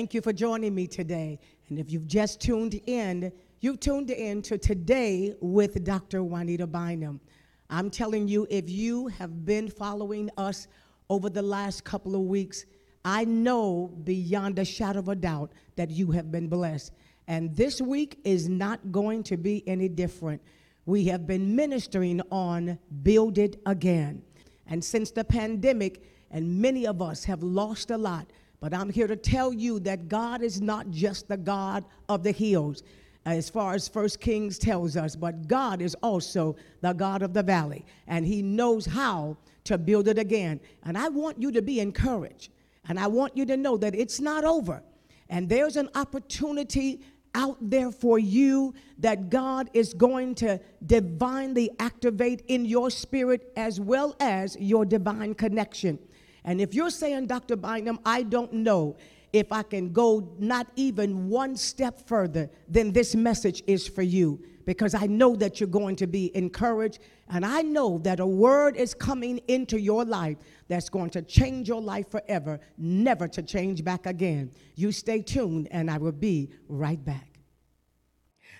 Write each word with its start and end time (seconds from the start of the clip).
Thank 0.00 0.14
you 0.14 0.22
for 0.22 0.32
joining 0.32 0.74
me 0.74 0.86
today. 0.86 1.38
And 1.68 1.78
if 1.78 1.90
you've 1.90 2.06
just 2.06 2.40
tuned 2.40 2.80
in, 2.86 3.30
you've 3.60 3.80
tuned 3.80 4.10
in 4.10 4.40
to 4.40 4.56
Today 4.56 5.34
with 5.42 5.84
Dr. 5.84 6.24
Juanita 6.24 6.66
Bynum. 6.66 7.20
I'm 7.68 7.90
telling 7.90 8.26
you, 8.26 8.46
if 8.48 8.70
you 8.70 9.08
have 9.08 9.44
been 9.44 9.68
following 9.68 10.30
us 10.38 10.68
over 11.10 11.28
the 11.28 11.42
last 11.42 11.84
couple 11.84 12.14
of 12.14 12.22
weeks, 12.22 12.64
I 13.04 13.26
know 13.26 13.88
beyond 14.04 14.58
a 14.58 14.64
shadow 14.64 15.00
of 15.00 15.10
a 15.10 15.14
doubt 15.14 15.52
that 15.76 15.90
you 15.90 16.10
have 16.12 16.32
been 16.32 16.48
blessed. 16.48 16.94
And 17.28 17.54
this 17.54 17.82
week 17.82 18.20
is 18.24 18.48
not 18.48 18.90
going 18.90 19.22
to 19.24 19.36
be 19.36 19.62
any 19.68 19.90
different. 19.90 20.40
We 20.86 21.04
have 21.08 21.26
been 21.26 21.54
ministering 21.54 22.22
on 22.30 22.78
Build 23.02 23.36
It 23.36 23.60
Again. 23.66 24.22
And 24.66 24.82
since 24.82 25.10
the 25.10 25.24
pandemic, 25.24 26.02
and 26.30 26.58
many 26.58 26.86
of 26.86 27.02
us 27.02 27.22
have 27.24 27.42
lost 27.42 27.90
a 27.90 27.98
lot, 27.98 28.30
but 28.60 28.74
I'm 28.74 28.90
here 28.90 29.06
to 29.06 29.16
tell 29.16 29.52
you 29.52 29.80
that 29.80 30.08
God 30.08 30.42
is 30.42 30.60
not 30.60 30.90
just 30.90 31.28
the 31.28 31.36
God 31.36 31.84
of 32.08 32.22
the 32.22 32.32
hills, 32.32 32.82
uh, 33.26 33.30
as 33.30 33.50
far 33.50 33.74
as 33.74 33.88
First 33.88 34.20
Kings 34.20 34.58
tells 34.58 34.96
us, 34.96 35.16
but 35.16 35.48
God 35.48 35.82
is 35.82 35.94
also 36.02 36.56
the 36.80 36.92
God 36.92 37.22
of 37.22 37.32
the 37.32 37.42
valley, 37.42 37.84
and 38.06 38.26
He 38.26 38.42
knows 38.42 38.86
how 38.86 39.36
to 39.64 39.78
build 39.78 40.08
it 40.08 40.18
again. 40.18 40.60
And 40.84 40.96
I 40.96 41.08
want 41.08 41.40
you 41.40 41.50
to 41.52 41.62
be 41.62 41.80
encouraged, 41.80 42.50
and 42.88 42.98
I 42.98 43.06
want 43.06 43.36
you 43.36 43.44
to 43.46 43.56
know 43.56 43.76
that 43.78 43.94
it's 43.94 44.20
not 44.20 44.44
over, 44.44 44.82
and 45.28 45.48
there's 45.48 45.76
an 45.76 45.88
opportunity 45.94 47.00
out 47.34 47.56
there 47.60 47.92
for 47.92 48.18
you 48.18 48.74
that 48.98 49.30
God 49.30 49.70
is 49.72 49.94
going 49.94 50.34
to 50.36 50.60
divinely 50.84 51.70
activate 51.78 52.42
in 52.48 52.64
your 52.64 52.90
spirit 52.90 53.52
as 53.56 53.80
well 53.80 54.16
as 54.18 54.56
your 54.58 54.84
divine 54.84 55.34
connection. 55.34 55.98
And 56.44 56.60
if 56.60 56.74
you're 56.74 56.90
saying, 56.90 57.26
Dr. 57.26 57.56
Bynum, 57.56 57.98
I 58.04 58.22
don't 58.22 58.52
know 58.52 58.96
if 59.32 59.52
I 59.52 59.62
can 59.62 59.92
go 59.92 60.34
not 60.38 60.68
even 60.76 61.28
one 61.28 61.56
step 61.56 62.06
further, 62.06 62.50
then 62.68 62.92
this 62.92 63.14
message 63.14 63.62
is 63.66 63.86
for 63.86 64.02
you 64.02 64.42
because 64.66 64.94
I 64.94 65.06
know 65.06 65.36
that 65.36 65.60
you're 65.60 65.68
going 65.68 65.96
to 65.96 66.06
be 66.06 66.34
encouraged 66.36 66.98
and 67.28 67.44
I 67.44 67.62
know 67.62 67.98
that 67.98 68.20
a 68.20 68.26
word 68.26 68.76
is 68.76 68.94
coming 68.94 69.38
into 69.48 69.80
your 69.80 70.04
life 70.04 70.36
that's 70.68 70.88
going 70.88 71.10
to 71.10 71.22
change 71.22 71.68
your 71.68 71.80
life 71.80 72.10
forever, 72.10 72.60
never 72.76 73.28
to 73.28 73.42
change 73.42 73.84
back 73.84 74.06
again. 74.06 74.50
You 74.74 74.92
stay 74.92 75.22
tuned 75.22 75.68
and 75.70 75.90
I 75.90 75.98
will 75.98 76.12
be 76.12 76.50
right 76.68 77.02
back. 77.04 77.38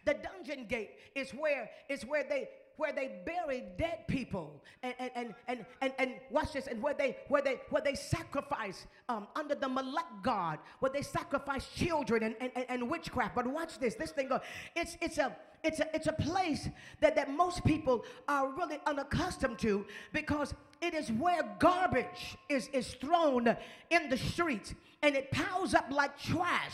The 0.04 0.14
dungeon 0.14 0.66
gate 0.66 0.90
is 1.14 1.30
where 1.32 1.68
is 1.88 2.04
where 2.06 2.24
they 2.24 2.48
where 2.80 2.94
they 2.94 3.20
bury 3.26 3.64
dead 3.76 4.08
people 4.08 4.62
and, 4.82 4.94
and, 4.98 5.10
and, 5.14 5.34
and, 5.48 5.66
and, 5.82 5.92
and 5.98 6.14
watch 6.30 6.54
this 6.54 6.66
and 6.66 6.82
where 6.82 6.94
they 6.94 7.14
where 7.28 7.42
they 7.42 7.60
where 7.68 7.82
they 7.82 7.94
sacrifice 7.94 8.86
um, 9.10 9.28
under 9.36 9.54
the 9.54 9.68
Molech 9.68 10.06
god 10.22 10.58
where 10.78 10.90
they 10.90 11.02
sacrifice 11.02 11.68
children 11.76 12.22
and, 12.22 12.34
and, 12.40 12.64
and 12.70 12.90
witchcraft. 12.90 13.34
But 13.34 13.46
watch 13.46 13.78
this 13.78 13.96
this 13.96 14.12
thing 14.12 14.28
go 14.28 14.40
it's 14.74 14.96
it's 15.02 15.18
a 15.18 15.36
it's 15.62 15.80
a 15.80 15.94
it's 15.94 16.06
a 16.06 16.14
place 16.14 16.70
that, 17.00 17.14
that 17.16 17.30
most 17.30 17.62
people 17.64 18.02
are 18.26 18.50
really 18.50 18.78
unaccustomed 18.86 19.58
to 19.58 19.84
because 20.14 20.54
it 20.80 20.94
is 20.94 21.12
where 21.12 21.42
garbage 21.58 22.38
is, 22.48 22.68
is 22.68 22.94
thrown 22.94 23.54
in 23.90 24.08
the 24.08 24.16
streets 24.16 24.74
and 25.02 25.14
it 25.14 25.30
piles 25.30 25.74
up 25.74 25.84
like 25.90 26.18
trash 26.18 26.72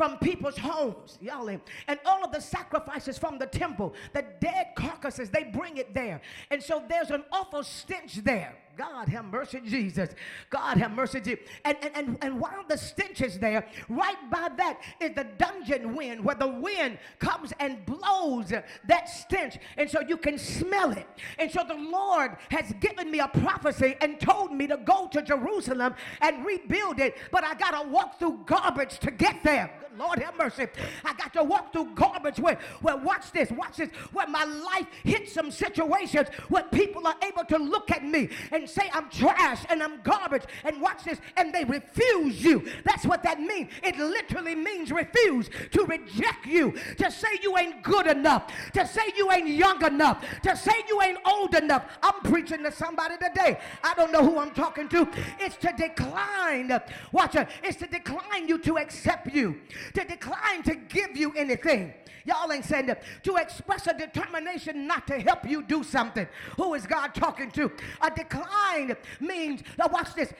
from 0.00 0.16
people's 0.16 0.56
homes, 0.56 1.18
y'all, 1.20 1.46
and 1.50 2.00
all 2.06 2.24
of 2.24 2.32
the 2.32 2.40
sacrifices 2.40 3.18
from 3.18 3.36
the 3.36 3.44
temple, 3.44 3.92
the 4.14 4.24
dead 4.40 4.68
carcasses, 4.74 5.28
they 5.28 5.44
bring 5.44 5.76
it 5.76 5.92
there. 5.92 6.22
And 6.50 6.62
so 6.62 6.82
there's 6.88 7.10
an 7.10 7.22
awful 7.30 7.62
stench 7.62 8.14
there. 8.24 8.56
God 8.76 9.08
have 9.08 9.24
mercy, 9.26 9.60
Jesus. 9.64 10.10
God 10.48 10.78
have 10.78 10.92
mercy, 10.92 11.20
Jesus. 11.20 11.44
And, 11.64 11.76
and, 11.82 11.96
and, 11.96 12.18
and 12.22 12.40
while 12.40 12.64
the 12.68 12.78
stench 12.78 13.20
is 13.20 13.38
there, 13.38 13.66
right 13.88 14.30
by 14.30 14.48
that 14.56 14.80
is 15.00 15.14
the 15.14 15.26
dungeon 15.38 15.94
wind, 15.94 16.24
where 16.24 16.34
the 16.34 16.48
wind 16.48 16.98
comes 17.18 17.52
and 17.60 17.84
blows 17.84 18.48
that 18.48 19.08
stench. 19.08 19.58
And 19.76 19.90
so 19.90 20.00
you 20.00 20.16
can 20.16 20.38
smell 20.38 20.92
it. 20.92 21.06
And 21.38 21.50
so 21.50 21.62
the 21.66 21.74
Lord 21.74 22.36
has 22.50 22.72
given 22.80 23.10
me 23.10 23.20
a 23.20 23.28
prophecy 23.28 23.96
and 24.00 24.18
told 24.20 24.52
me 24.52 24.66
to 24.66 24.78
go 24.78 25.08
to 25.12 25.22
Jerusalem 25.22 25.94
and 26.20 26.44
rebuild 26.44 27.00
it. 27.00 27.16
But 27.30 27.44
I 27.44 27.54
got 27.54 27.82
to 27.82 27.88
walk 27.88 28.18
through 28.18 28.40
garbage 28.46 28.98
to 29.00 29.10
get 29.10 29.42
there. 29.42 29.70
Good 29.80 29.98
Lord 29.98 30.18
have 30.20 30.36
mercy. 30.36 30.66
I 31.04 31.12
got 31.14 31.32
to 31.34 31.44
walk 31.44 31.72
through 31.72 31.94
garbage 31.94 32.38
where, 32.38 32.58
where 32.80 32.96
watch 32.96 33.32
this, 33.32 33.50
watch 33.50 33.76
this, 33.76 33.90
where 34.12 34.26
my 34.26 34.44
life 34.44 34.86
hits 35.04 35.32
some 35.32 35.50
situations 35.50 36.28
where 36.48 36.64
people 36.64 37.06
are 37.06 37.16
able 37.22 37.44
to 37.44 37.58
look 37.58 37.90
at 37.90 38.04
me 38.04 38.28
and 38.52 38.59
say 38.66 38.90
I'm 38.92 39.08
trash 39.10 39.64
and 39.68 39.82
I'm 39.82 40.00
garbage 40.02 40.44
and 40.64 40.80
watch 40.80 41.04
this 41.04 41.20
and 41.36 41.52
they 41.52 41.64
refuse 41.64 42.42
you. 42.42 42.66
That's 42.84 43.06
what 43.06 43.22
that 43.22 43.40
means. 43.40 43.70
It 43.82 43.98
literally 43.98 44.54
means 44.54 44.90
refuse, 44.90 45.50
to 45.72 45.84
reject 45.84 46.46
you, 46.46 46.74
to 46.98 47.10
say 47.10 47.28
you 47.42 47.56
ain't 47.58 47.82
good 47.82 48.06
enough, 48.06 48.52
to 48.72 48.86
say 48.86 49.02
you 49.16 49.30
ain't 49.32 49.48
young 49.48 49.84
enough, 49.84 50.24
to 50.42 50.56
say 50.56 50.72
you 50.88 51.00
ain't 51.02 51.18
old 51.26 51.54
enough. 51.54 51.84
I'm 52.02 52.20
preaching 52.22 52.62
to 52.64 52.72
somebody 52.72 53.14
today. 53.16 53.58
I 53.82 53.94
don't 53.94 54.12
know 54.12 54.24
who 54.24 54.38
I'm 54.38 54.52
talking 54.52 54.88
to. 54.90 55.08
It's 55.38 55.56
to 55.56 55.72
decline. 55.76 56.80
Watch 57.12 57.34
it. 57.34 57.48
It's 57.62 57.78
to 57.78 57.86
decline 57.86 58.48
you 58.48 58.58
to 58.58 58.78
accept 58.78 59.32
you, 59.32 59.60
to 59.94 60.04
decline 60.04 60.62
to 60.64 60.74
give 60.74 61.16
you 61.16 61.32
anything. 61.36 61.94
Y'all 62.24 62.52
ain't 62.52 62.64
saying 62.64 62.86
that. 62.86 63.02
To 63.24 63.36
express 63.36 63.86
a 63.86 63.94
determination 63.94 64.86
not 64.86 65.06
to 65.06 65.18
help 65.18 65.48
you 65.48 65.62
do 65.62 65.82
something. 65.82 66.26
Who 66.56 66.74
is 66.74 66.86
God 66.86 67.14
talking 67.14 67.50
to? 67.52 67.70
A 68.02 68.10
decline 68.10 68.96
means, 69.20 69.62
now 69.78 69.88
watch 69.92 70.14
this, 70.14 70.32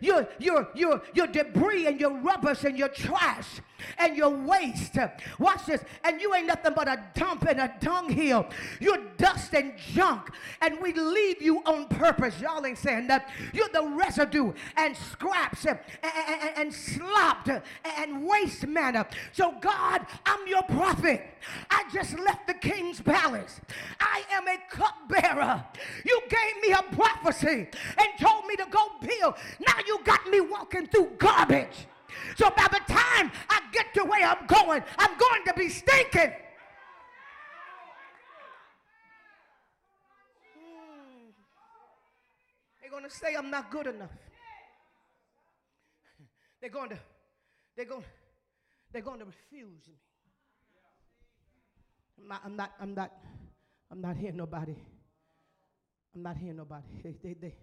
your, 0.00 0.28
your, 0.38 0.68
your, 0.74 1.02
your 1.14 1.26
debris 1.26 1.86
and 1.86 2.00
your 2.00 2.16
rubbish 2.18 2.64
and 2.64 2.78
your 2.78 2.88
trash 2.88 3.60
and 3.98 4.16
your 4.16 4.30
waste. 4.30 4.96
Watch 5.38 5.66
this, 5.66 5.82
and 6.04 6.20
you 6.20 6.34
ain't 6.34 6.46
nothing 6.46 6.72
but 6.74 6.88
a 6.88 7.02
dump 7.14 7.46
and 7.48 7.60
a 7.60 7.72
dunghill. 7.80 8.46
You're 8.80 9.04
dust 9.16 9.54
and 9.54 9.74
junk, 9.76 10.30
and 10.60 10.78
we 10.80 10.92
leave 10.92 11.40
you 11.40 11.58
on 11.64 11.86
purpose. 11.86 12.40
Y'all 12.40 12.64
ain't 12.66 12.78
saying 12.78 13.06
that. 13.08 13.30
You're 13.52 13.68
the 13.68 13.86
residue 13.86 14.52
and 14.76 14.96
scraps 14.96 15.64
and, 15.66 15.78
and, 16.02 16.52
and 16.56 16.74
slop 16.74 17.48
and 17.48 18.26
waste 18.26 18.66
manner. 18.66 19.06
So, 19.32 19.54
God, 19.60 20.06
I'm 20.26 20.46
your 20.46 20.62
prophet. 20.64 21.24
I 21.70 21.84
just 21.92 22.18
left 22.18 22.46
the 22.46 22.54
king's 22.54 23.00
palace. 23.00 23.60
I 24.00 24.22
am 24.32 24.46
a 24.48 24.58
cupbearer. 24.70 25.64
You 26.04 26.20
gave 26.28 26.62
me 26.62 26.72
a 26.72 26.82
prophecy 26.94 27.68
and 27.98 28.08
told 28.20 28.46
me 28.46 28.56
to 28.56 28.66
go 28.70 28.88
build. 29.00 29.34
Now 29.66 29.78
you 29.86 30.00
got 30.04 30.26
me 30.28 30.40
walking 30.40 30.86
through 30.86 31.12
garbage. 31.18 31.86
So 32.36 32.50
by 32.50 32.66
the 32.70 32.80
time 32.92 33.30
I 33.48 33.60
get 33.72 33.92
to 33.94 34.04
where 34.04 34.26
I'm 34.26 34.46
going, 34.46 34.82
I'm 34.98 35.18
going 35.18 35.44
to 35.46 35.54
be 35.54 35.68
stinking. 35.68 36.32
Hmm. 40.54 41.30
They're 42.80 42.90
going 42.90 43.04
to 43.04 43.10
say 43.10 43.34
I'm 43.36 43.50
not 43.50 43.70
good 43.70 43.86
enough. 43.86 44.10
They're 46.60 46.70
going 46.70 46.90
to, 46.90 46.98
they're 47.76 47.84
going, 47.84 48.04
they're 48.92 49.02
going 49.02 49.20
to 49.20 49.26
refuse 49.26 49.86
me. 49.86 49.94
I'm 52.20 52.28
not, 52.28 52.42
I'm 52.44 52.56
not, 52.56 52.72
I'm 52.80 52.94
not, 52.94 53.12
I'm 53.90 54.00
not 54.00 54.16
hearing 54.16 54.36
nobody. 54.36 54.76
I'm 56.14 56.22
not 56.22 56.36
hearing 56.36 56.56
nobody. 56.56 56.84
They, 57.02 57.16
they, 57.22 57.34
they, 57.34 57.54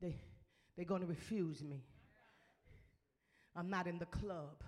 they, 0.00 0.16
they're 0.76 0.84
going 0.86 1.02
to 1.02 1.06
refuse 1.06 1.62
me. 1.62 1.84
I'm 3.54 3.68
not 3.68 3.86
in 3.86 3.98
the 3.98 4.06
club. 4.06 4.62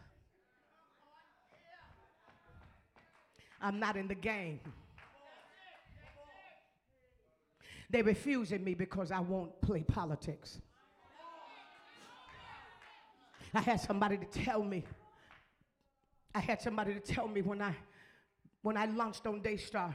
I'm 3.60 3.78
not 3.78 3.96
in 3.96 4.08
the 4.08 4.14
game. 4.14 4.60
They're 7.88 8.02
refusing 8.02 8.64
me 8.64 8.74
because 8.74 9.12
I 9.12 9.20
won't 9.20 9.60
play 9.60 9.82
politics. 9.82 10.60
I 13.54 13.60
had 13.60 13.80
somebody 13.80 14.16
to 14.16 14.24
tell 14.24 14.62
me. 14.62 14.84
I 16.34 16.40
had 16.40 16.62
somebody 16.62 16.94
to 16.94 17.00
tell 17.00 17.28
me 17.28 17.42
when 17.42 17.60
I 17.60 17.76
when 18.62 18.76
I 18.76 18.86
launched 18.86 19.26
on 19.26 19.42
Daystar, 19.42 19.94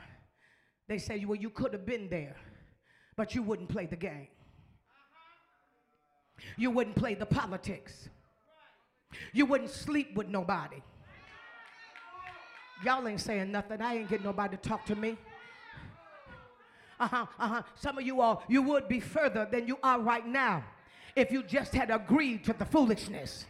they 0.87 0.97
said, 0.97 1.25
well, 1.25 1.37
you 1.37 1.49
could 1.49 1.73
have 1.73 1.85
been 1.85 2.09
there, 2.09 2.35
but 3.15 3.35
you 3.35 3.43
wouldn't 3.43 3.69
play 3.69 3.85
the 3.85 3.95
game. 3.95 4.27
You 6.57 6.71
wouldn't 6.71 6.95
play 6.95 7.15
the 7.15 7.25
politics. 7.25 8.09
You 9.33 9.45
wouldn't 9.45 9.71
sleep 9.71 10.15
with 10.15 10.27
nobody. 10.27 10.81
Y'all 12.83 13.07
ain't 13.07 13.19
saying 13.19 13.51
nothing. 13.51 13.81
I 13.81 13.95
ain't 13.95 14.09
getting 14.09 14.25
nobody 14.25 14.55
to 14.55 14.69
talk 14.69 14.85
to 14.85 14.95
me. 14.95 15.17
Uh-huh, 16.99 17.25
uh-huh. 17.39 17.61
Some 17.75 17.97
of 17.97 18.05
you 18.05 18.21
all, 18.21 18.43
you 18.47 18.61
would 18.63 18.87
be 18.87 18.99
further 18.99 19.47
than 19.49 19.67
you 19.67 19.77
are 19.83 19.99
right 19.99 20.25
now 20.25 20.63
if 21.15 21.31
you 21.31 21.43
just 21.43 21.73
had 21.73 21.89
agreed 21.89 22.43
to 22.45 22.53
the 22.53 22.65
foolishness. 22.65 23.45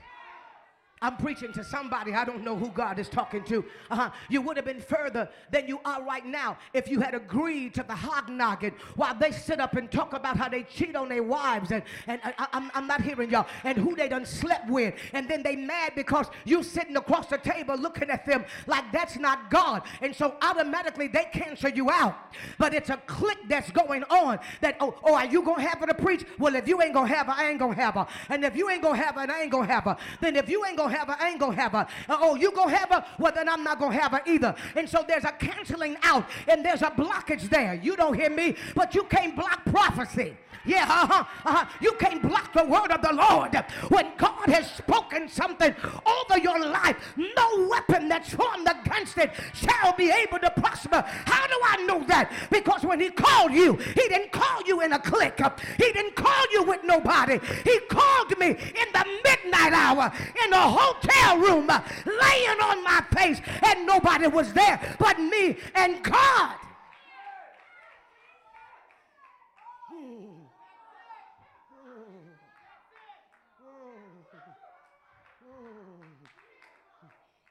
I'm 1.02 1.16
preaching 1.18 1.54
to 1.54 1.64
somebody. 1.64 2.14
I 2.14 2.26
don't 2.26 2.44
know 2.44 2.56
who 2.56 2.70
God 2.70 2.98
is 2.98 3.08
talking 3.08 3.44
to. 3.46 3.64
Uh-huh. 3.92 4.10
You 4.30 4.42
would 4.42 4.58
have 4.58 4.66
been 4.66 4.82
further 4.82 5.30
than 5.52 5.68
you 5.68 5.80
are 5.86 6.04
right 6.04 6.26
now 6.26 6.58
if 6.74 6.90
you 6.90 7.02
had 7.02 7.14
agreed 7.14 7.76
to 7.76 7.84
the 7.84 7.94
hog 7.94 8.30
noggin 8.30 8.74
while 8.96 9.14
they 9.14 9.32
sit 9.32 9.60
up 9.60 9.76
and 9.76 9.92
talk 9.92 10.14
about 10.14 10.38
how 10.38 10.50
they 10.50 10.64
cheat 10.64 10.96
on 10.96 11.10
their 11.10 11.22
wives 11.22 11.72
and, 11.72 11.84
and 12.08 12.20
I, 12.24 12.48
I'm, 12.52 12.72
I'm 12.74 12.88
not 12.88 13.02
hearing 13.02 13.30
y'all 13.30 13.46
and 13.64 13.78
who 13.78 13.96
they 13.96 14.10
done 14.10 14.26
slept 14.26 14.70
with. 14.70 14.96
And 15.14 15.30
then 15.30 15.44
they 15.44 15.56
mad 15.56 15.94
because 15.96 16.28
you 16.46 16.64
sitting 16.64 16.98
across 16.98 17.28
the 17.28 17.38
table 17.38 17.78
looking 17.78 18.10
at 18.10 18.26
them 18.26 18.44
like 18.66 18.92
that's 18.92 19.18
not 19.18 19.52
God. 19.52 19.84
And 20.02 20.16
so 20.16 20.36
automatically 20.42 21.08
they 21.08 21.26
cancel 21.32 21.70
you 21.70 21.92
out. 21.92 22.18
But 22.58 22.74
it's 22.74 22.90
a 22.90 22.98
clique 23.06 23.48
that's 23.48 23.70
going 23.70 24.04
on 24.06 24.40
that, 24.62 24.78
oh, 24.80 24.96
oh 25.04 25.14
are 25.14 25.28
you 25.28 25.44
going 25.44 25.62
to 25.62 25.70
have 25.70 25.80
her 25.80 25.86
to 25.86 25.94
preach? 25.94 26.26
Well, 26.40 26.56
if 26.56 26.68
you 26.68 26.82
ain't 26.82 26.94
going 26.94 27.08
to 27.08 27.16
have 27.16 27.28
her, 27.28 27.34
I 27.36 27.50
ain't 27.50 27.60
going 27.60 27.76
to 27.76 27.82
have 27.82 27.94
her. 27.94 28.08
And 28.30 28.44
if 28.44 28.56
you 28.56 28.68
ain't 28.72 28.82
going 28.82 29.00
to 29.00 29.06
have 29.06 29.14
her, 29.14 29.32
I 29.32 29.42
ain't 29.44 29.52
going 29.52 29.68
to 29.68 29.74
have 29.74 29.84
her. 29.84 29.98
Then 30.22 30.36
if 30.36 30.50
you 30.50 30.66
ain't 30.66 30.76
going 30.78 30.87
to 30.90 30.98
have 30.98 31.08
her, 31.08 31.16
I 31.20 31.30
ain't 31.30 31.40
to 31.40 31.52
have 31.52 31.72
her. 31.72 31.88
Uh, 32.10 32.18
oh, 32.20 32.36
you 32.36 32.52
to 32.70 32.76
have 32.76 32.90
her? 32.90 33.06
Well, 33.18 33.32
then 33.34 33.50
I'm 33.50 33.64
not 33.64 33.80
to 33.80 33.90
have 33.90 34.12
her 34.12 34.22
either. 34.26 34.56
And 34.76 34.88
so 34.88 35.04
there's 35.08 35.24
a 35.24 35.32
canceling 35.32 35.98
out 36.04 36.26
and 36.48 36.64
there's 36.66 36.82
a 36.82 36.92
blockage 36.92 37.50
there. 37.50 37.76
You 37.76 37.96
don't 37.96 38.14
hear 38.14 38.30
me, 38.30 38.56
but 38.76 38.96
you 38.96 39.04
can't 39.04 39.36
block 39.36 39.64
prophecy. 39.66 40.36
Yeah, 40.68 40.84
uh-huh, 40.84 41.24
uh-huh. 41.46 41.66
You 41.80 41.94
can't 41.94 42.22
block 42.22 42.54
the 42.54 42.66
word 42.66 42.92
of 42.92 43.02
the 43.02 43.14
Lord. 43.14 43.56
When 43.90 44.12
God 44.18 44.50
has 44.50 44.70
spoken 44.72 45.30
something 45.30 45.74
over 46.06 46.40
your 46.40 46.60
life, 46.60 46.98
no 47.16 47.68
weapon 47.70 48.10
that's 48.10 48.34
formed 48.34 48.68
against 48.68 49.18
it 49.18 49.32
shall 49.54 49.94
be 49.96 50.12
able 50.12 50.40
to 50.40 50.52
prosper. 50.52 51.04
How 51.08 51.48
do 51.48 51.60
I 51.64 51.86
know 51.86 52.04
that? 52.08 52.32
Because 52.52 52.84
when 52.84 53.00
He 53.00 53.10
called 53.10 53.54
you, 53.54 53.76
He 53.76 54.08
didn't 54.10 54.32
call 54.32 54.62
you 54.66 54.82
in 54.82 54.94
a 54.94 55.00
clique. 55.00 55.40
He 55.78 55.92
didn't 55.94 56.16
call 56.16 56.44
you 56.52 56.64
with 56.64 56.84
nobody. 56.84 57.40
He 57.64 57.80
called 57.90 58.38
me 58.38 58.50
in 58.50 58.88
the 58.92 59.06
midnight 59.24 59.74
hour 59.74 60.12
in 60.44 60.54
a 60.54 60.70
hotel 60.70 61.38
room, 61.38 61.68
laying 61.68 62.60
on 62.62 62.84
my 62.84 63.04
face, 63.16 63.42
and 63.64 63.86
nobody 63.88 64.28
was 64.28 64.52
there 64.54 64.80
but 65.00 65.20
me 65.20 65.58
and 65.76 66.04
God. 66.04 66.56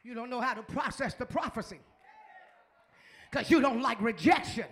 You 0.06 0.14
don't 0.14 0.30
know 0.30 0.40
how 0.40 0.54
to 0.54 0.62
process 0.62 1.14
the 1.14 1.26
prophecy 1.26 1.80
because 3.28 3.50
you 3.50 3.60
don't 3.60 3.82
like 3.82 4.00
rejection. 4.00 4.66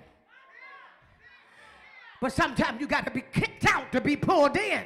But 2.21 2.33
sometimes 2.33 2.81
you 2.81 2.87
got 2.87 3.05
to 3.07 3.11
be 3.11 3.25
kicked 3.33 3.67
out 3.67 3.91
to 3.91 4.01
be 4.01 4.15
pulled 4.15 4.57
in. 4.57 4.85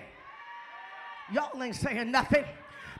Y'all 1.34 1.62
ain't 1.62 1.76
saying 1.76 2.10
nothing. 2.10 2.46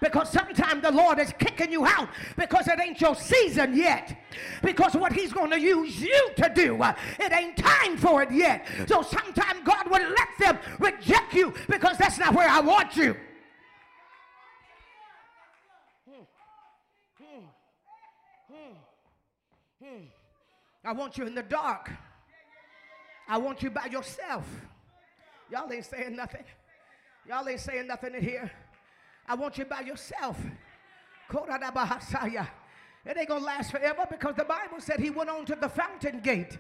Because 0.03 0.31
sometimes 0.31 0.83
the 0.83 0.93
Lord 0.93 1.19
is 1.19 1.33
kicking 1.39 1.73
you 1.73 1.87
out 1.87 2.11
because 2.37 2.69
it 2.69 2.79
ain't 2.79 3.01
your 3.01 3.15
season 3.15 3.75
yet. 3.75 4.17
Because 4.63 4.93
what 4.93 5.15
He's 5.15 5.33
going 5.33 5.51
to 5.51 5.59
use 5.59 6.03
you 6.03 6.31
to 6.37 6.53
do, 6.55 6.83
uh, 6.83 6.93
it 7.19 7.33
ain't 7.33 7.57
time 7.57 7.97
for 7.97 8.23
it 8.23 8.31
yet. 8.31 8.67
So 8.87 9.01
sometimes 9.01 9.61
God 9.65 9.91
will 9.91 10.07
let 10.07 10.29
them 10.39 10.59
reject 10.79 11.33
you 11.33 11.55
because 11.67 11.97
that's 11.97 12.19
not 12.19 12.35
where 12.35 12.49
I 12.49 12.61
want 12.61 12.95
you. 12.95 13.17
Hmm. 19.83 20.05
I 20.85 20.93
want 20.93 21.19
you 21.19 21.27
in 21.27 21.35
the 21.35 21.43
dark. 21.43 21.91
I 23.29 23.39
want 23.39 23.63
you 23.63 23.71
by 23.71 23.87
yourself. 23.87 24.47
Y'all 25.51 25.71
ain't 25.73 25.85
saying 25.85 26.17
nothing. 26.17 26.45
Y'all 27.27 27.47
ain't 27.49 27.61
saying 27.61 27.87
nothing 27.87 28.15
in 28.15 28.23
here. 28.23 28.51
I 29.27 29.35
want 29.35 29.59
you 29.59 29.65
by 29.67 29.81
yourself. 29.81 30.39
It 31.31 33.17
ain't 33.17 33.29
gonna 33.29 33.45
last 33.45 33.71
forever 33.71 34.07
because 34.11 34.35
the 34.35 34.45
Bible 34.45 34.81
said 34.81 34.99
he 34.99 35.11
went 35.11 35.31
on 35.31 35.45
to 35.47 35.55
the 35.55 35.69
fountain 35.69 36.21
gate. 36.21 36.59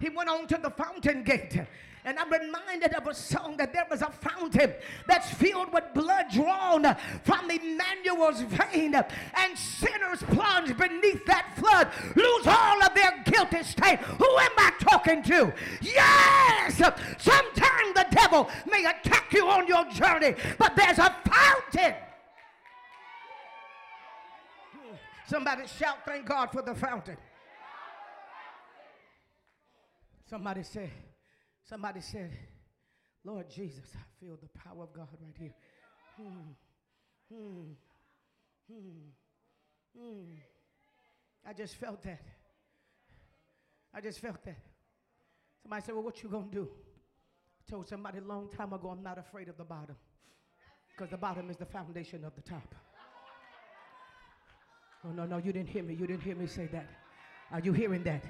He 0.00 0.08
went 0.08 0.28
on 0.28 0.46
to 0.48 0.58
the 0.60 0.70
fountain 0.70 1.22
gate. 1.22 1.60
And 2.04 2.18
I'm 2.18 2.30
reminded 2.30 2.94
of 2.94 3.06
a 3.06 3.14
song 3.14 3.56
that 3.58 3.72
there 3.72 3.86
was 3.90 4.00
a 4.00 4.10
fountain 4.10 4.72
that's 5.06 5.30
filled 5.34 5.72
with 5.72 5.84
blood 5.94 6.26
drawn 6.32 6.96
from 7.24 7.50
Emmanuel's 7.50 8.40
vein, 8.40 8.94
and 8.94 9.58
sinners 9.58 10.22
plunge 10.22 10.76
beneath 10.78 11.24
that 11.26 11.54
flood, 11.56 11.88
lose 12.16 12.46
all 12.46 12.82
of 12.82 12.94
their 12.94 13.22
guilty 13.24 13.62
stain. 13.62 13.98
Who 13.98 14.38
am 14.38 14.52
I 14.56 14.72
talking 14.80 15.22
to? 15.24 15.52
Yes! 15.82 16.76
Sometimes 17.18 17.94
the 17.94 18.06
devil 18.10 18.48
may 18.70 18.84
attack 18.86 19.32
you 19.32 19.46
on 19.48 19.66
your 19.66 19.84
journey, 19.90 20.34
but 20.58 20.74
there's 20.76 20.98
a 20.98 21.14
fountain. 21.26 21.94
Somebody 25.26 25.66
shout, 25.66 25.98
Thank 26.06 26.26
God 26.26 26.50
for 26.50 26.62
the 26.62 26.74
fountain. 26.74 27.16
Somebody 30.28 30.62
said, 30.62 30.90
Somebody 31.70 32.00
said, 32.00 32.32
Lord 33.24 33.48
Jesus, 33.48 33.84
I 33.94 34.02
feel 34.18 34.36
the 34.42 34.48
power 34.58 34.82
of 34.82 34.92
God 34.92 35.06
right 35.22 35.36
here. 35.38 35.54
Hmm, 36.16 36.50
hmm, 37.32 37.62
hmm, 38.68 39.96
hmm. 39.96 40.24
I 41.46 41.52
just 41.52 41.76
felt 41.76 42.02
that. 42.02 42.22
I 43.94 44.00
just 44.00 44.18
felt 44.18 44.44
that. 44.46 44.58
Somebody 45.62 45.82
said, 45.86 45.94
Well, 45.94 46.02
what 46.02 46.20
you 46.24 46.28
gonna 46.28 46.46
do? 46.50 46.68
I 46.68 47.70
told 47.70 47.88
somebody 47.88 48.18
a 48.18 48.22
long 48.22 48.48
time 48.48 48.72
ago, 48.72 48.88
I'm 48.88 49.04
not 49.04 49.18
afraid 49.18 49.48
of 49.48 49.56
the 49.56 49.62
bottom. 49.62 49.94
Because 50.88 51.12
the 51.12 51.18
bottom 51.18 51.50
is 51.50 51.56
the 51.56 51.66
foundation 51.66 52.24
of 52.24 52.34
the 52.34 52.42
top. 52.42 52.74
Oh, 55.04 55.10
no, 55.10 55.24
no, 55.24 55.38
you 55.38 55.52
didn't 55.52 55.68
hear 55.68 55.84
me. 55.84 55.94
You 55.94 56.08
didn't 56.08 56.22
hear 56.22 56.34
me 56.34 56.48
say 56.48 56.66
that. 56.72 56.88
Are 57.52 57.60
you 57.60 57.72
hearing 57.72 58.02
that? 58.02 58.24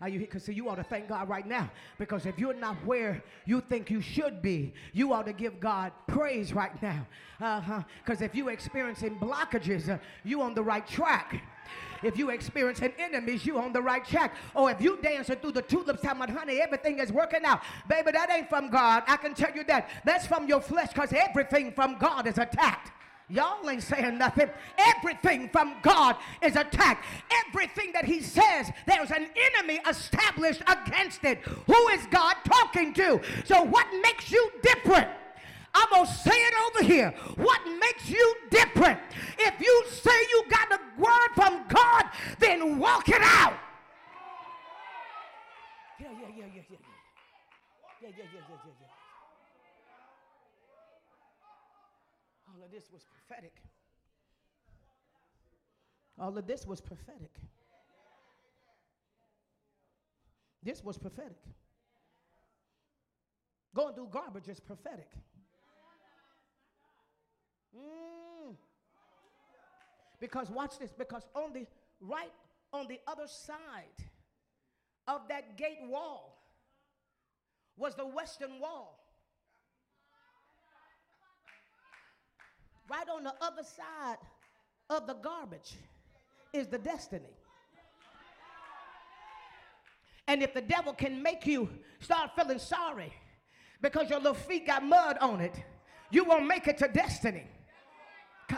Are 0.00 0.08
you 0.08 0.20
Because 0.20 0.44
see, 0.44 0.52
you 0.52 0.68
ought 0.68 0.76
to 0.76 0.84
thank 0.84 1.08
God 1.08 1.28
right 1.28 1.46
now. 1.46 1.70
Because 1.98 2.24
if 2.24 2.38
you're 2.38 2.54
not 2.54 2.76
where 2.84 3.22
you 3.46 3.60
think 3.60 3.90
you 3.90 4.00
should 4.00 4.40
be, 4.40 4.72
you 4.92 5.12
ought 5.12 5.26
to 5.26 5.32
give 5.32 5.58
God 5.58 5.92
praise 6.06 6.52
right 6.52 6.80
now. 6.80 7.06
Uh-huh. 7.40 7.82
Because 8.04 8.22
if 8.22 8.32
you're 8.34 8.52
experiencing 8.52 9.18
blockages, 9.18 9.88
uh, 9.88 9.98
you 10.24 10.40
on 10.40 10.54
the 10.54 10.62
right 10.62 10.86
track. 10.86 11.42
If 12.02 12.16
you 12.16 12.30
experiencing 12.30 12.92
enemies, 12.96 13.44
you 13.44 13.58
on 13.58 13.72
the 13.72 13.82
right 13.82 14.04
track. 14.04 14.36
Or 14.54 14.70
if 14.70 14.80
you 14.80 14.98
dancing 15.02 15.36
through 15.36 15.52
the 15.52 15.62
tulips, 15.62 16.00
time 16.00 16.22
about 16.22 16.30
honey, 16.30 16.60
everything 16.60 17.00
is 17.00 17.12
working 17.12 17.44
out. 17.44 17.60
Baby, 17.88 18.12
that 18.12 18.30
ain't 18.30 18.48
from 18.48 18.70
God. 18.70 19.02
I 19.08 19.16
can 19.16 19.34
tell 19.34 19.52
you 19.52 19.64
that. 19.64 19.90
That's 20.04 20.26
from 20.26 20.46
your 20.46 20.60
flesh 20.60 20.92
because 20.92 21.12
everything 21.12 21.72
from 21.72 21.98
God 21.98 22.28
is 22.28 22.38
attacked. 22.38 22.92
Y'all 23.30 23.68
ain't 23.68 23.82
saying 23.82 24.16
nothing. 24.16 24.48
Everything 24.78 25.50
from 25.50 25.74
God 25.82 26.16
is 26.42 26.56
attacked. 26.56 27.04
Everything 27.46 27.92
that 27.92 28.06
He 28.06 28.20
says, 28.22 28.70
there's 28.86 29.10
an 29.10 29.28
enemy 29.54 29.80
established 29.88 30.62
against 30.66 31.24
it. 31.24 31.38
Who 31.66 31.88
is 31.88 32.06
God 32.06 32.36
talking 32.44 32.94
to? 32.94 33.20
So, 33.44 33.62
what 33.62 33.86
makes 34.02 34.32
you 34.32 34.50
different? 34.62 35.08
I'm 35.74 35.88
going 35.90 36.06
to 36.06 36.12
say 36.12 36.34
it 36.34 36.54
over 36.66 36.84
here. 36.84 37.14
What 37.36 37.60
makes 37.66 38.08
you 38.08 38.34
different? 38.50 38.98
If 39.38 39.60
you 39.60 39.84
say 39.90 40.18
you 40.30 40.44
got 40.48 40.72
a 40.72 40.80
word 40.98 41.28
from 41.34 41.64
God, 41.68 42.04
then 42.38 42.78
walk 42.78 43.08
it 43.10 43.20
out. 43.20 43.54
Yeah, 46.00 46.08
yeah, 46.12 46.28
yeah, 46.36 46.44
yeah, 46.54 46.62
yeah. 46.70 46.76
Yeah, 48.00 48.08
yeah, 48.08 48.16
yeah, 48.16 48.24
yeah, 48.32 48.56
yeah, 48.64 48.72
yeah. 48.80 49.07
All 52.48 52.64
of 52.64 52.70
this 52.70 52.90
was 52.92 53.04
prophetic. 53.04 53.54
All 56.18 56.36
of 56.36 56.46
this 56.46 56.66
was 56.66 56.80
prophetic. 56.80 57.30
This 60.62 60.82
was 60.82 60.98
prophetic. 60.98 61.38
Going 63.74 63.94
through 63.94 64.08
garbage 64.10 64.48
is 64.48 64.58
prophetic. 64.58 65.08
Mm. 67.76 68.56
Because 70.20 70.50
watch 70.50 70.78
this, 70.78 70.92
because 70.92 71.26
on 71.34 71.52
the 71.52 71.66
right 72.00 72.32
on 72.72 72.86
the 72.88 72.98
other 73.06 73.26
side 73.26 73.56
of 75.06 75.22
that 75.28 75.56
gate 75.56 75.78
wall 75.86 76.38
was 77.76 77.94
the 77.94 78.06
western 78.06 78.60
wall. 78.60 78.98
Right 82.90 83.08
on 83.08 83.24
the 83.24 83.34
other 83.40 83.62
side 83.62 84.16
of 84.88 85.06
the 85.06 85.14
garbage 85.14 85.76
is 86.52 86.68
the 86.68 86.78
destiny. 86.78 87.28
And 90.26 90.42
if 90.42 90.54
the 90.54 90.62
devil 90.62 90.92
can 90.92 91.22
make 91.22 91.46
you 91.46 91.68
start 92.00 92.30
feeling 92.36 92.58
sorry 92.58 93.12
because 93.80 94.08
your 94.10 94.18
little 94.18 94.34
feet 94.34 94.66
got 94.66 94.84
mud 94.84 95.18
on 95.20 95.40
it, 95.40 95.54
you 96.10 96.24
won't 96.24 96.46
make 96.46 96.66
it 96.66 96.78
to 96.78 96.88
destiny. 96.88 97.44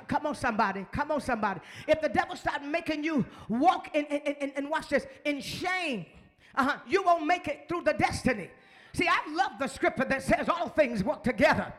Come 0.07 0.27
on, 0.27 0.37
somebody. 0.37 0.87
Come 0.93 1.11
on, 1.11 1.21
somebody. 1.21 1.61
If 1.89 2.01
the 2.01 2.09
devil 2.09 2.37
start 2.37 2.65
making 2.65 3.03
you 3.03 3.27
walk 3.49 3.95
in, 3.95 4.05
in, 4.07 4.35
in, 4.35 4.53
and 4.57 4.71
watch 4.71 4.89
this, 4.89 5.07
in 5.25 5.41
shame, 5.41 6.07
uh-huh, 6.55 6.79
you 6.89 7.03
won't 7.03 7.27
make 7.27 7.49
it 7.49 7.69
through 7.69 7.83
the 7.83 7.95
destiny. 7.95 8.51
See, 8.93 9.09
I 9.09 9.35
love 9.35 9.53
the 9.59 9.67
scripture 9.67 10.05
that 10.05 10.23
says 10.23 10.49
all 10.49 10.69
things 10.69 11.03
work 11.03 11.25
together 11.25 11.73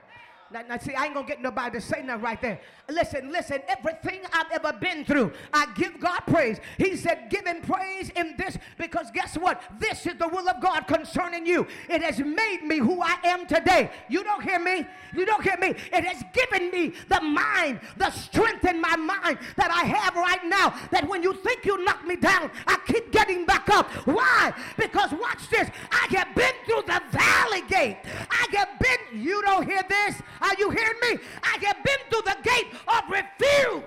Now, 0.53 0.63
now, 0.67 0.77
see, 0.77 0.93
I 0.93 1.05
ain't 1.05 1.13
gonna 1.13 1.27
get 1.27 1.41
nobody 1.41 1.79
to 1.79 1.81
say 1.81 2.01
nothing 2.01 2.21
right 2.23 2.41
there. 2.41 2.59
Listen, 2.89 3.31
listen, 3.31 3.61
everything 3.67 4.19
I've 4.33 4.51
ever 4.51 4.73
been 4.73 5.05
through, 5.05 5.31
I 5.53 5.67
give 5.75 5.99
God 5.99 6.21
praise. 6.27 6.59
He 6.77 6.95
said, 6.95 7.29
give 7.29 7.45
him 7.45 7.61
praise 7.61 8.09
in 8.15 8.35
this 8.37 8.57
because 8.77 9.09
guess 9.11 9.35
what? 9.37 9.61
This 9.79 10.05
is 10.05 10.15
the 10.17 10.27
will 10.27 10.47
of 10.49 10.61
God 10.61 10.87
concerning 10.87 11.45
you. 11.45 11.65
It 11.89 12.01
has 12.01 12.19
made 12.19 12.63
me 12.63 12.77
who 12.77 13.01
I 13.01 13.17
am 13.23 13.47
today. 13.47 13.91
You 14.09 14.23
don't 14.23 14.43
hear 14.43 14.59
me? 14.59 14.85
You 15.15 15.25
don't 15.25 15.43
hear 15.43 15.57
me? 15.57 15.69
It 15.69 16.03
has 16.03 16.23
given 16.33 16.69
me 16.71 16.93
the 17.07 17.21
mind, 17.21 17.79
the 17.97 18.09
strength 18.11 18.65
in 18.65 18.81
my 18.81 18.95
mind 18.95 19.37
that 19.55 19.71
I 19.71 19.85
have 19.85 20.15
right 20.15 20.43
now. 20.45 20.75
That 20.91 21.07
when 21.07 21.23
you 21.23 21.33
think 21.33 21.65
you 21.65 21.83
knock 21.85 22.05
me 22.05 22.17
down, 22.17 22.51
I 22.67 22.77
keep 22.85 23.11
getting 23.11 23.45
back 23.45 23.69
up. 23.69 23.89
Why? 24.05 24.53
Because 24.77 25.11
watch 25.11 25.49
this. 25.49 25.69
I 25.91 26.07
have 26.17 26.35
been 26.35 26.53
through 26.65 26.83
the 26.87 27.01
valley 27.11 27.61
gate. 27.67 27.97
I 28.29 28.47
have 28.57 28.69
been, 28.79 29.21
you 29.21 29.41
don't 29.43 29.65
hear 29.65 29.83
this? 29.87 30.21
Are 30.41 30.55
you 30.57 30.69
hearing 30.71 30.99
me? 31.01 31.19
I 31.43 31.57
have 31.65 31.83
been 31.83 31.99
through 32.09 32.21
the 32.23 32.37
gate 32.43 32.67
of 32.87 33.03
refuse. 33.09 33.83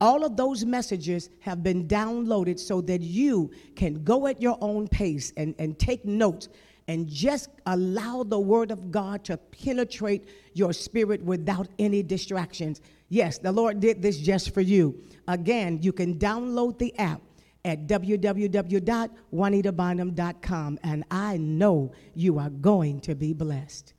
all 0.00 0.24
of 0.24 0.36
those 0.36 0.64
messages 0.64 1.30
have 1.38 1.62
been 1.62 1.86
downloaded 1.86 2.58
so 2.58 2.80
that 2.80 3.02
you 3.02 3.52
can 3.76 4.02
go 4.02 4.26
at 4.26 4.42
your 4.42 4.58
own 4.60 4.88
pace 4.88 5.32
and, 5.36 5.54
and 5.60 5.78
take 5.78 6.04
notes 6.04 6.48
and 6.88 7.08
just 7.08 7.48
allow 7.66 8.22
the 8.22 8.38
Word 8.38 8.70
of 8.70 8.90
God 8.90 9.24
to 9.24 9.36
penetrate 9.36 10.28
your 10.52 10.72
spirit 10.72 11.22
without 11.22 11.68
any 11.78 12.02
distractions. 12.02 12.80
Yes, 13.08 13.38
the 13.38 13.52
Lord 13.52 13.80
did 13.80 14.02
this 14.02 14.18
just 14.18 14.52
for 14.52 14.60
you. 14.60 15.02
Again, 15.28 15.78
you 15.82 15.92
can 15.92 16.18
download 16.18 16.78
the 16.78 16.96
app 16.98 17.22
at 17.64 17.86
www.juanitabynum.com, 17.86 20.78
and 20.82 21.04
I 21.10 21.36
know 21.38 21.92
you 22.14 22.38
are 22.38 22.50
going 22.50 23.00
to 23.00 23.14
be 23.14 23.32
blessed. 23.32 23.94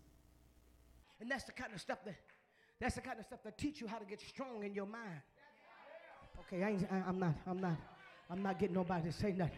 And 1.20 1.32
that's 1.32 1.46
the 1.46 1.54
kind 1.54 1.74
of 1.74 1.82
stuff 1.82 2.06
that 2.06 2.16
that's 2.80 2.96
the 2.96 3.02
kind 3.02 3.18
of 3.18 3.26
stuff 3.26 3.40
that 3.44 3.58
teach 3.58 3.80
you 3.80 3.88
how 3.88 3.98
to 3.98 4.06
get 4.06 4.20
strong 4.20 4.64
in 4.64 4.76
your 4.76 4.86
mind. 4.86 5.22
Okay, 6.42 6.64
I 6.64 6.72
ain't, 6.72 6.86
I, 6.92 7.02
I'm 7.08 7.18
not, 7.18 7.34
I'm 7.48 7.60
not, 7.60 7.78
I'm 8.30 8.44
not 8.44 8.60
getting 8.60 8.76
nobody 8.76 9.10
to 9.10 9.14
say 9.14 9.32
nothing 9.32 9.58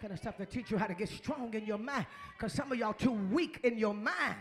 kind 0.00 0.12
of 0.14 0.18
stuff 0.18 0.36
to 0.38 0.46
teach 0.46 0.70
you 0.70 0.78
how 0.78 0.86
to 0.86 0.94
get 0.94 1.08
strong 1.08 1.52
in 1.52 1.66
your 1.66 1.78
mind 1.78 2.06
because 2.36 2.54
some 2.54 2.72
of 2.72 2.78
y'all 2.78 2.94
too 2.94 3.12
weak 3.12 3.60
in 3.64 3.76
your 3.76 3.92
mind 3.92 4.36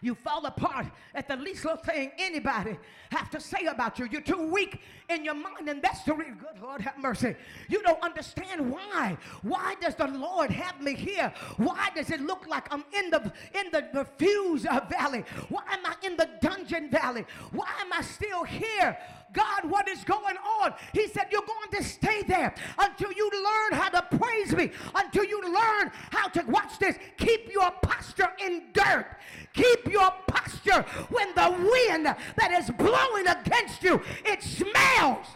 you 0.00 0.14
fall 0.14 0.44
apart 0.46 0.86
at 1.14 1.28
the 1.28 1.36
least 1.36 1.64
little 1.64 1.82
thing 1.82 2.12
anybody 2.18 2.76
have 3.10 3.30
to 3.30 3.40
say 3.40 3.66
about 3.66 3.98
you. 3.98 4.08
You're 4.10 4.20
too 4.20 4.50
weak 4.50 4.80
in 5.08 5.24
your 5.24 5.34
mind, 5.34 5.68
and 5.68 5.80
that's 5.82 6.02
the 6.02 6.14
real 6.14 6.34
Good 6.34 6.62
Lord, 6.62 6.80
have 6.80 6.98
mercy. 6.98 7.34
You 7.68 7.82
don't 7.82 8.02
understand 8.02 8.70
why. 8.70 9.16
Why 9.42 9.74
does 9.80 9.94
the 9.94 10.08
Lord 10.08 10.50
have 10.50 10.80
me 10.80 10.94
here? 10.94 11.32
Why 11.56 11.88
does 11.94 12.10
it 12.10 12.20
look 12.20 12.46
like 12.46 12.72
I'm 12.72 12.84
in 12.92 13.10
the 13.10 13.32
in 13.58 13.70
the 13.70 13.88
refuse 13.94 14.62
valley? 14.62 15.24
Why 15.48 15.62
am 15.72 15.86
I 15.86 15.94
in 16.04 16.16
the 16.16 16.28
dungeon 16.40 16.90
valley? 16.90 17.24
Why 17.52 17.68
am 17.80 17.92
I 17.92 18.02
still 18.02 18.44
here? 18.44 18.98
God, 19.32 19.70
what 19.70 19.88
is 19.88 20.02
going 20.04 20.36
on? 20.60 20.74
He 20.92 21.08
said, 21.08 21.26
You're 21.30 21.42
going 21.42 21.70
to 21.72 21.84
stay 21.84 22.22
there 22.22 22.54
until 22.78 23.12
you 23.12 23.30
learn 23.30 23.78
how 23.78 23.88
to 23.90 24.16
praise 24.16 24.52
me, 24.52 24.70
until 24.94 25.24
you 25.24 25.42
learn 25.42 25.90
how 26.10 26.28
to, 26.28 26.42
watch 26.46 26.78
this, 26.78 26.96
keep 27.18 27.52
your 27.52 27.70
posture 27.82 28.30
in 28.44 28.62
dirt. 28.72 29.06
Keep 29.56 29.90
your 29.90 30.10
posture 30.28 30.82
when 31.08 31.34
the 31.34 31.50
wind 31.50 32.04
that 32.04 32.52
is 32.52 32.70
blowing 32.70 33.26
against 33.26 33.82
you, 33.82 34.00
it 34.24 34.42
smells. 34.42 35.26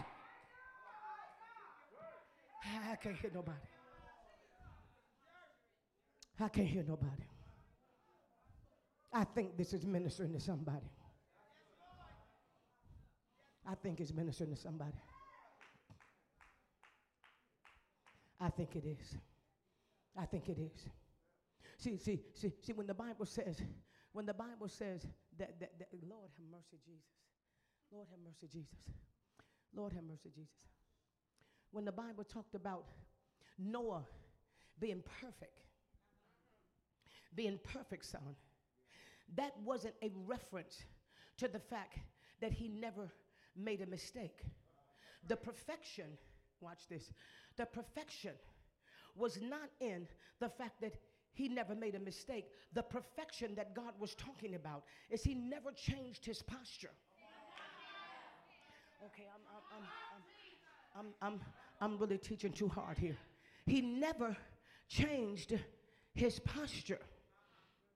I 2.91 2.97
can't 2.97 3.17
hear 3.17 3.31
nobody. 3.35 3.59
I 6.39 6.49
can't 6.49 6.69
hear 6.69 6.85
nobody. 6.87 7.25
I 9.13 9.25
think 9.25 9.57
this 9.57 9.73
is 9.73 9.87
ministering 9.87 10.33
to 10.35 10.41
somebody. 10.41 10.91
I 13.67 13.75
think 13.75 14.01
it's 14.01 14.13
ministering 14.13 14.51
to 14.51 14.57
somebody. 14.57 14.99
I 18.39 18.51
think 18.51 18.77
it 18.77 18.85
is. 18.85 19.17
I 20.17 20.27
think 20.27 20.49
it 20.49 20.59
is. 20.59 20.87
See, 21.79 21.97
see, 21.97 22.21
see, 22.35 22.53
see, 22.61 22.73
when 22.73 22.87
the 22.87 22.95
Bible 22.95 23.25
says, 23.25 23.63
when 24.13 24.27
the 24.27 24.35
Bible 24.35 24.69
says 24.69 25.07
that, 25.39 25.59
that, 25.61 25.79
that 25.79 25.89
Lord 26.09 26.31
have 26.37 26.47
mercy, 26.51 26.79
Jesus. 26.85 27.21
Lord 27.93 28.07
have 28.11 28.19
mercy, 28.25 28.49
Jesus. 28.53 28.91
Lord 29.75 29.93
have 29.93 30.05
mercy, 30.05 30.31
Jesus. 30.35 30.67
When 31.73 31.85
the 31.85 31.93
Bible 31.93 32.25
talked 32.25 32.55
about 32.55 32.87
Noah 33.59 34.05
being 34.81 35.03
perfect, 35.21 35.61
being 37.35 37.59
perfect, 37.63 38.05
son, 38.05 38.35
that 39.37 39.53
wasn't 39.65 39.95
a 40.03 40.11
reference 40.27 40.83
to 41.39 41.47
the 41.47 41.61
fact 41.61 41.99
that 42.41 42.53
he 42.53 42.69
never 42.69 43.13
made 43.57 43.81
a 43.81 43.87
mistake. 43.87 44.41
The 45.29 45.37
perfection, 45.37 46.07
watch 46.61 46.89
this, 46.89 47.13
the 47.57 47.67
perfection 47.67 48.33
was 49.17 49.41
not 49.41 49.71
in 49.81 50.09
the 50.41 50.49
fact 50.49 50.81
that 50.81 50.95
he 51.33 51.49
never 51.49 51.75
made 51.75 51.95
a 51.95 52.01
mistake. 52.01 52.47
The 52.73 52.83
perfection 52.83 53.55
that 53.55 53.75
God 53.75 53.95
was 53.99 54.15
talking 54.15 54.55
about 54.55 54.85
is 55.11 55.23
he 55.23 55.35
never 55.35 55.73
changed 55.73 56.25
his 56.25 56.43
posture. 56.43 56.91
Okay, 59.07 59.25
I'm, 59.35 59.41
I'm, 59.75 59.85
I'm, 60.95 61.07
I'm, 61.23 61.41
I'm, 61.81 61.99
really 61.99 62.19
teaching 62.19 62.53
too 62.53 62.69
hard 62.69 62.99
here. 62.99 63.17
He 63.67 63.81
never 63.81 64.37
changed 64.89 65.59
his 66.15 66.39
posture. 66.41 67.01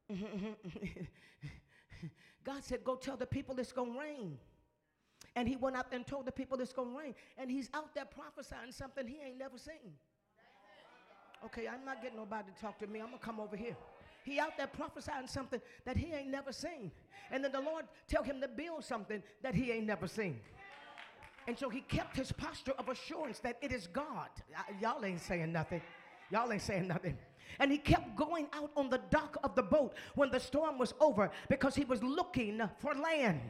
God 2.44 2.62
said, 2.62 2.84
Go 2.84 2.96
tell 2.96 3.18
the 3.18 3.26
people 3.26 3.58
it's 3.58 3.72
going 3.72 3.92
to 3.92 3.98
rain. 3.98 4.38
And 5.36 5.48
he 5.48 5.56
went 5.56 5.76
out 5.76 5.86
and 5.92 6.06
told 6.06 6.26
the 6.26 6.32
people 6.32 6.60
it's 6.60 6.72
going 6.72 6.92
to 6.92 6.98
rain. 6.98 7.14
And 7.36 7.50
he's 7.50 7.68
out 7.74 7.94
there 7.94 8.04
prophesying 8.04 8.70
something 8.70 9.06
he 9.06 9.18
ain't 9.24 9.38
never 9.38 9.58
seen. 9.58 9.92
Okay, 11.46 11.68
I'm 11.68 11.84
not 11.84 12.00
getting 12.02 12.16
nobody 12.16 12.50
to 12.54 12.60
talk 12.60 12.78
to 12.78 12.86
me. 12.86 13.00
I'm 13.00 13.08
going 13.08 13.18
to 13.18 13.24
come 13.24 13.38
over 13.38 13.56
here. 13.56 13.76
He 14.24 14.38
out 14.38 14.56
there 14.56 14.66
prophesying 14.66 15.26
something 15.26 15.60
that 15.84 15.96
he 15.96 16.12
ain't 16.12 16.28
never 16.28 16.52
seen. 16.52 16.90
And 17.30 17.44
then 17.44 17.52
the 17.52 17.60
Lord 17.60 17.84
tell 18.08 18.22
him 18.22 18.40
to 18.40 18.48
build 18.48 18.84
something 18.84 19.22
that 19.42 19.54
he 19.54 19.70
ain't 19.70 19.86
never 19.86 20.08
seen. 20.08 20.40
And 21.46 21.58
so 21.58 21.68
he 21.68 21.82
kept 21.82 22.16
his 22.16 22.32
posture 22.32 22.72
of 22.78 22.88
assurance 22.88 23.38
that 23.40 23.58
it 23.60 23.70
is 23.70 23.86
God. 23.86 24.28
y'all 24.80 25.04
ain't 25.04 25.20
saying 25.20 25.52
nothing. 25.52 25.82
Y'all 26.30 26.50
ain't 26.50 26.62
saying 26.62 26.88
nothing. 26.88 27.18
And 27.58 27.70
he 27.70 27.76
kept 27.76 28.16
going 28.16 28.48
out 28.54 28.70
on 28.76 28.88
the 28.88 29.00
dock 29.10 29.36
of 29.44 29.54
the 29.54 29.62
boat 29.62 29.94
when 30.14 30.30
the 30.30 30.40
storm 30.40 30.78
was 30.78 30.94
over 31.00 31.30
because 31.50 31.74
he 31.74 31.84
was 31.84 32.02
looking 32.02 32.62
for 32.78 32.94
land. 32.94 33.40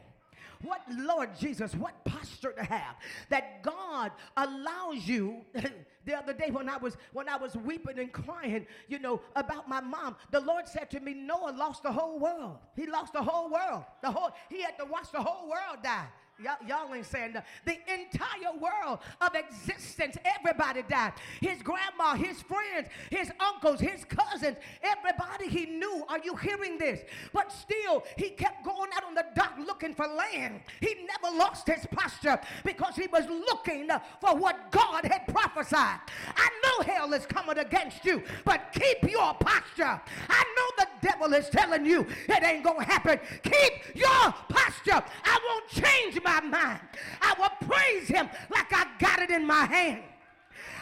What, 0.61 0.81
Lord 0.89 1.29
Jesus, 1.37 1.73
what 1.75 2.03
posture 2.05 2.51
to 2.51 2.63
have 2.63 2.95
that 3.29 3.63
God 3.63 4.11
allows 4.37 5.07
you. 5.07 5.41
the 6.05 6.13
other 6.13 6.33
day 6.33 6.51
when 6.51 6.69
I 6.69 6.77
was 6.77 6.97
when 7.13 7.27
I 7.27 7.35
was 7.35 7.55
weeping 7.55 7.99
and 7.99 8.11
crying, 8.11 8.67
you 8.87 8.99
know, 8.99 9.21
about 9.35 9.67
my 9.67 9.81
mom, 9.81 10.15
the 10.31 10.39
Lord 10.39 10.67
said 10.67 10.89
to 10.91 10.99
me, 10.99 11.13
Noah 11.13 11.55
lost 11.57 11.83
the 11.83 11.91
whole 11.91 12.19
world. 12.19 12.57
He 12.75 12.87
lost 12.87 13.13
the 13.13 13.21
whole 13.21 13.49
world. 13.49 13.83
The 14.01 14.11
whole 14.11 14.31
he 14.49 14.61
had 14.61 14.77
to 14.79 14.85
watch 14.85 15.11
the 15.11 15.21
whole 15.21 15.49
world 15.49 15.83
die. 15.83 16.07
Y'all, 16.43 16.93
ain't 16.93 17.05
saying. 17.05 17.33
The 17.63 17.77
entire 17.87 18.51
world 18.59 18.99
of 19.21 19.29
existence, 19.35 20.17
everybody 20.25 20.83
died. 20.83 21.13
His 21.39 21.61
grandma, 21.61 22.15
his 22.15 22.41
friends, 22.41 22.89
his 23.09 23.31
uncles, 23.39 23.79
his 23.79 24.03
cousins, 24.03 24.57
everybody 24.83 25.47
he 25.47 25.65
knew. 25.65 26.03
Are 26.09 26.19
you 26.19 26.35
hearing 26.35 26.77
this? 26.77 26.99
But 27.31 27.53
still, 27.53 28.03
he 28.17 28.31
kept 28.31 28.65
going 28.65 28.91
out 28.95 29.05
on 29.05 29.15
the 29.15 29.25
dock 29.33 29.53
looking 29.65 29.95
for 29.95 30.07
land. 30.07 30.59
He 30.81 31.07
never 31.07 31.37
lost 31.37 31.67
his 31.67 31.85
posture 31.85 32.39
because 32.65 32.97
he 32.97 33.07
was 33.07 33.25
looking 33.27 33.87
for 34.19 34.35
what 34.35 34.71
God 34.71 35.05
had 35.05 35.27
prophesied. 35.27 35.99
I 36.35 36.49
know 36.63 36.93
hell 36.93 37.13
is 37.13 37.25
coming 37.25 37.59
against 37.59 38.03
you, 38.03 38.21
but 38.43 38.73
keep 38.73 39.09
your 39.09 39.33
posture. 39.35 40.01
I 40.29 40.43
know 40.57 40.85
the 40.85 41.07
devil 41.07 41.33
is 41.33 41.49
telling 41.49 41.85
you 41.85 42.05
it 42.27 42.43
ain't 42.43 42.63
going 42.63 42.79
to 42.79 42.85
happen. 42.85 43.19
Keep 43.41 43.95
your 43.95 44.33
posture. 44.49 45.01
I 45.23 45.39
won't 45.47 45.69
change 45.69 46.21
my 46.25 46.41
mind. 46.41 46.81
I 47.21 47.33
will 47.39 47.69
praise 47.69 48.07
him 48.09 48.29
like 48.49 48.73
I 48.73 48.85
got 48.99 49.19
it 49.21 49.29
in 49.29 49.47
my 49.47 49.65
hand. 49.65 50.01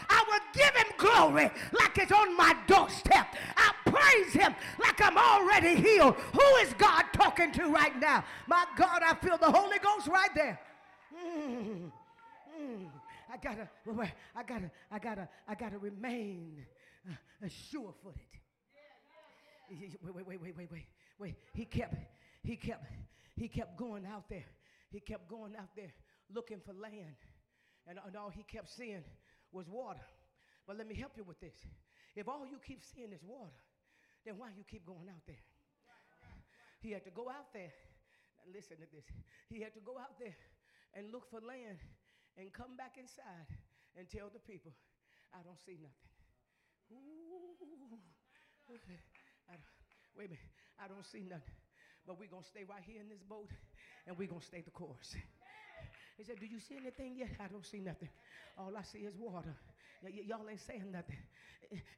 I 0.10 0.24
will 0.28 0.40
give 0.54 0.76
him 0.76 0.92
glory 0.98 1.52
like 1.72 1.98
it's 1.98 2.12
on 2.12 2.36
my 2.36 2.56
doorstep. 2.68 3.28
I 3.56 3.72
praise 3.86 4.34
him 4.34 4.56
like 4.80 5.02
I'm 5.02 5.18
already 5.18 5.76
healed. 5.76 6.16
Who 6.16 6.56
is 6.58 6.74
God 6.74 7.06
talking 7.14 7.52
to 7.54 7.64
right 7.70 7.98
now? 8.00 8.24
My 8.48 8.66
God, 8.76 9.02
I 9.04 9.14
feel 9.16 9.38
the 9.38 9.52
Holy 9.52 9.80
Ghost 9.80 10.08
right 10.08 10.34
there. 10.36 10.60
Mm, 11.14 11.92
mm. 12.60 12.88
I 13.32 13.38
gotta, 13.38 13.68
I 14.36 14.44
gotta, 14.44 14.72
I 14.92 15.00
gotta, 15.00 15.30
I 15.48 15.56
gotta 15.56 15.78
remain 15.78 16.66
uh, 17.10 17.48
sure-footed. 17.72 18.22
Wait, 19.72 20.16
wait, 20.16 20.28
wait, 20.28 20.42
wait, 20.42 20.56
wait, 20.58 20.72
wait, 20.72 20.86
wait. 21.18 21.36
He 21.54 21.66
kept, 21.66 21.96
he 22.44 22.56
kept, 22.56 22.86
he 23.36 23.48
kept 23.48 23.78
going 23.78 24.06
out 24.06 24.30
there. 24.30 24.46
He 24.94 25.02
kept 25.02 25.26
going 25.26 25.58
out 25.58 25.74
there 25.76 25.90
looking 26.30 26.62
for 26.62 26.72
land. 26.78 27.18
And, 27.90 27.98
and 28.06 28.16
all 28.16 28.30
he 28.30 28.46
kept 28.46 28.70
seeing 28.70 29.02
was 29.52 29.66
water. 29.68 30.06
But 30.70 30.78
let 30.78 30.88
me 30.88 30.94
help 30.94 31.18
you 31.18 31.26
with 31.26 31.42
this. 31.42 31.58
If 32.16 32.30
all 32.30 32.46
you 32.46 32.62
keep 32.62 32.86
seeing 32.86 33.12
is 33.12 33.26
water, 33.26 33.58
then 34.24 34.38
why 34.38 34.54
you 34.56 34.64
keep 34.70 34.86
going 34.86 35.10
out 35.10 35.26
there? 35.26 35.42
He 36.80 36.94
had 36.94 37.04
to 37.10 37.12
go 37.12 37.26
out 37.28 37.50
there. 37.58 37.74
Now 38.38 38.46
listen 38.54 38.78
to 38.78 38.88
this. 38.94 39.10
He 39.50 39.66
had 39.66 39.74
to 39.74 39.82
go 39.82 39.98
out 39.98 40.20
there 40.22 40.38
and 40.94 41.10
look 41.12 41.26
for 41.26 41.42
land 41.42 41.82
and 42.38 42.54
come 42.54 42.78
back 42.78 43.02
inside 43.02 43.50
and 43.98 44.06
tell 44.08 44.30
the 44.30 44.40
people, 44.46 44.72
I 45.34 45.42
don't 45.42 45.60
see 45.66 45.82
nothing. 45.82 46.12
Ooh. 46.94 47.98
I, 49.50 49.58
wait 50.16 50.30
a 50.30 50.38
minute. 50.38 50.54
I 50.78 50.88
don't 50.88 51.06
see 51.06 51.26
nothing. 51.26 51.58
But 52.06 52.20
we're 52.20 52.28
going 52.28 52.44
to 52.44 52.50
stay 52.50 52.64
right 52.68 52.84
here 52.86 53.02
in 53.02 53.10
this 53.10 53.24
boat 53.24 53.50
and 54.08 54.18
we're 54.18 54.28
going 54.28 54.42
to 54.42 54.46
stay 54.48 54.62
the 54.62 54.72
course. 54.72 55.16
He 56.18 56.24
said, 56.24 56.40
Do 56.40 56.46
you 56.46 56.60
see 56.60 56.78
anything 56.78 57.16
yet? 57.18 57.30
I 57.40 57.48
don't 57.48 57.66
see 57.66 57.80
nothing. 57.80 58.10
All 58.58 58.72
I 58.78 58.84
see 58.84 59.00
is 59.00 59.16
water. 59.18 59.56
Y- 60.04 60.12
y- 60.16 60.24
y'all 60.28 60.48
ain't 60.50 60.60
saying 60.62 60.92
nothing. 60.92 61.18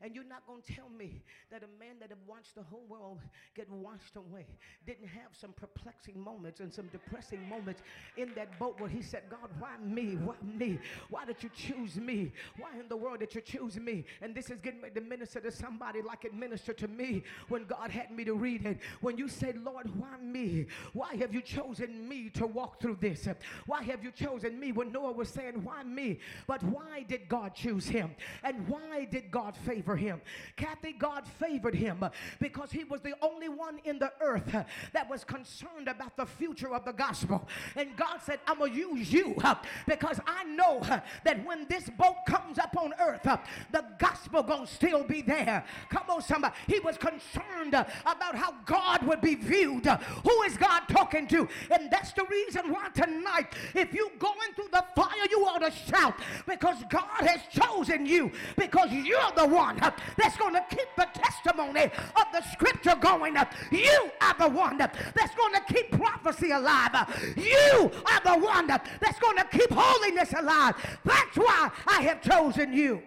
And 0.01 0.15
you're 0.15 0.23
not 0.23 0.45
going 0.47 0.61
to 0.61 0.73
tell 0.73 0.89
me 0.89 1.21
that 1.51 1.63
a 1.63 1.79
man 1.79 1.95
that 1.99 2.09
had 2.09 2.17
watched 2.27 2.55
the 2.55 2.63
whole 2.63 2.85
world 2.87 3.19
get 3.55 3.69
washed 3.69 4.15
away 4.15 4.45
didn't 4.85 5.07
have 5.07 5.31
some 5.33 5.53
perplexing 5.53 6.19
moments 6.19 6.59
and 6.59 6.73
some 6.73 6.87
depressing 6.87 7.47
moments 7.49 7.81
in 8.17 8.31
that 8.35 8.57
boat 8.59 8.79
where 8.79 8.89
he 8.89 9.01
said, 9.01 9.23
God, 9.29 9.49
why 9.59 9.71
me? 9.83 10.17
Why 10.23 10.35
me? 10.43 10.79
Why 11.09 11.25
did 11.25 11.41
you 11.41 11.49
choose 11.53 11.97
me? 11.97 12.31
Why 12.57 12.69
in 12.79 12.87
the 12.87 12.95
world 12.95 13.19
did 13.19 13.35
you 13.35 13.41
choose 13.41 13.77
me? 13.77 14.05
And 14.21 14.33
this 14.33 14.49
is 14.49 14.61
getting 14.61 14.81
ready 14.81 14.95
to 14.95 15.01
minister 15.01 15.39
to 15.41 15.51
somebody 15.51 16.01
like 16.01 16.25
it 16.25 16.33
ministered 16.33 16.77
to 16.79 16.87
me 16.87 17.23
when 17.49 17.65
God 17.65 17.91
had 17.91 18.11
me 18.11 18.23
to 18.25 18.33
read 18.33 18.65
it. 18.65 18.79
When 19.01 19.17
you 19.17 19.27
said, 19.27 19.61
Lord, 19.63 19.93
why 19.99 20.17
me? 20.21 20.67
Why 20.93 21.15
have 21.15 21.33
you 21.33 21.41
chosen 21.41 22.07
me 22.07 22.29
to 22.35 22.47
walk 22.47 22.79
through 22.79 22.97
this? 23.01 23.27
Why 23.65 23.83
have 23.83 24.03
you 24.03 24.11
chosen 24.15 24.59
me 24.59 24.71
when 24.71 24.91
Noah 24.91 25.11
was 25.11 25.29
saying, 25.29 25.63
Why 25.63 25.83
me? 25.83 26.19
But 26.47 26.63
why 26.63 27.05
did 27.07 27.27
God 27.27 27.53
choose 27.53 27.87
him? 27.87 28.15
And 28.43 28.67
why 28.67 29.05
did 29.05 29.31
God 29.31 29.55
favor 29.57 29.95
him? 29.95 30.21
Kathy, 30.55 30.93
God 30.93 31.27
favored 31.39 31.75
him 31.75 32.05
because 32.39 32.71
he 32.71 32.83
was 32.83 33.01
the 33.01 33.15
only 33.21 33.49
one 33.49 33.79
in 33.83 33.99
the 33.99 34.11
earth 34.21 34.55
that 34.93 35.09
was 35.09 35.23
concerned 35.23 35.87
about 35.87 36.15
the 36.17 36.25
future 36.25 36.73
of 36.73 36.85
the 36.85 36.93
gospel. 36.93 37.47
And 37.75 37.95
God 37.95 38.19
said, 38.23 38.39
I'm 38.47 38.59
going 38.59 38.73
to 38.73 38.77
use 38.77 39.11
you 39.11 39.35
because 39.87 40.19
I 40.25 40.43
know 40.43 40.81
that 41.23 41.45
when 41.45 41.67
this 41.67 41.89
boat 41.89 42.15
comes 42.27 42.57
up 42.57 42.75
on 42.77 42.93
earth, 42.99 43.23
the 43.23 43.85
gospel 43.99 44.43
going 44.43 44.67
to 44.67 44.73
still 44.73 45.03
be 45.03 45.21
there. 45.21 45.63
Come 45.89 46.03
on, 46.09 46.21
somebody. 46.21 46.55
He 46.67 46.79
was 46.79 46.97
concerned 46.97 47.73
about 47.73 48.35
how 48.35 48.53
God 48.65 49.05
would 49.05 49.21
be 49.21 49.35
viewed. 49.35 49.85
Who 49.85 50.41
is 50.43 50.57
God 50.57 50.83
talking 50.89 51.27
to? 51.27 51.47
And 51.71 51.91
that's 51.91 52.13
the 52.13 52.25
reason 52.29 52.71
why 52.71 52.89
tonight, 52.93 53.53
if 53.73 53.93
you 53.95 54.11
going 54.19 54.53
through 54.55 54.67
the 54.71 54.83
fire, 54.95 55.27
you 55.29 55.45
ought 55.45 55.59
to 55.59 55.71
shout 55.71 56.15
because 56.47 56.77
God 56.89 57.21
has 57.21 57.41
chosen 57.49 58.05
you 58.05 58.31
because 58.57 58.91
you're 58.91 59.31
the 59.35 59.47
one 59.47 59.77
that's 59.77 60.37
going 60.37 60.53
to 60.53 60.65
keep 60.69 60.87
the 60.97 61.07
testimony 61.13 61.83
of 61.83 62.25
the 62.33 62.41
scripture 62.51 62.95
going. 62.99 63.35
You 63.71 64.11
are 64.21 64.35
the 64.37 64.49
one 64.49 64.77
that's 64.77 65.35
going 65.35 65.53
to 65.53 65.73
keep 65.73 65.91
prophecy 65.91 66.51
alive. 66.51 66.91
You 67.37 67.91
are 68.05 68.21
the 68.23 68.45
one 68.45 68.67
that's 68.67 69.19
going 69.19 69.37
to 69.37 69.45
keep 69.51 69.71
holiness 69.71 70.33
alive. 70.33 70.75
That's 71.03 71.37
why 71.37 71.71
I 71.87 72.01
have 72.01 72.21
chosen 72.21 72.73
you. 72.73 73.01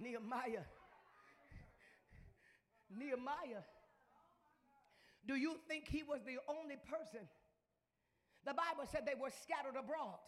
Nehemiah. 0.00 0.64
Nehemiah. 2.98 3.62
Do 5.26 5.36
you 5.36 5.54
think 5.68 5.86
he 5.88 6.02
was 6.02 6.20
the 6.26 6.38
only 6.48 6.76
person? 6.90 7.20
The 8.44 8.54
Bible 8.54 8.88
said 8.90 9.02
they 9.06 9.18
were 9.20 9.30
scattered 9.30 9.78
abroad. 9.78 10.18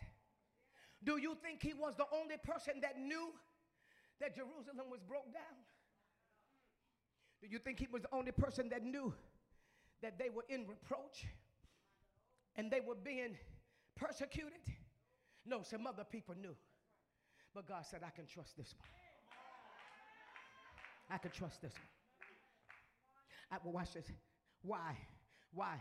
Do 1.02 1.18
you 1.18 1.36
think 1.42 1.62
he 1.62 1.74
was 1.74 1.96
the 1.96 2.06
only 2.12 2.36
person 2.42 2.80
that 2.82 2.98
knew 2.98 3.32
that 4.20 4.34
Jerusalem 4.34 4.90
was 4.90 5.00
broke 5.00 5.32
down? 5.32 5.58
Do 7.42 7.48
you 7.50 7.58
think 7.58 7.78
he 7.78 7.88
was 7.92 8.02
the 8.02 8.14
only 8.14 8.32
person 8.32 8.68
that 8.70 8.82
knew 8.82 9.12
that 10.00 10.18
they 10.18 10.30
were 10.30 10.44
in 10.48 10.66
reproach 10.66 11.26
and 12.56 12.70
they 12.70 12.80
were 12.80 12.94
being 12.94 13.36
persecuted? 13.96 14.62
No, 15.44 15.62
some 15.62 15.86
other 15.86 16.04
people 16.04 16.34
knew. 16.40 16.54
But 17.54 17.68
God 17.68 17.84
said, 17.84 18.00
I 18.04 18.10
can 18.10 18.26
trust 18.26 18.56
this 18.56 18.74
one. 18.78 18.88
I 21.10 21.18
can 21.18 21.30
trust 21.30 21.60
this 21.60 21.72
one. 21.72 21.82
I, 23.50 23.56
well, 23.62 23.74
watch 23.74 23.92
this. 23.92 24.06
Why? 24.62 24.96
Why? 25.52 25.76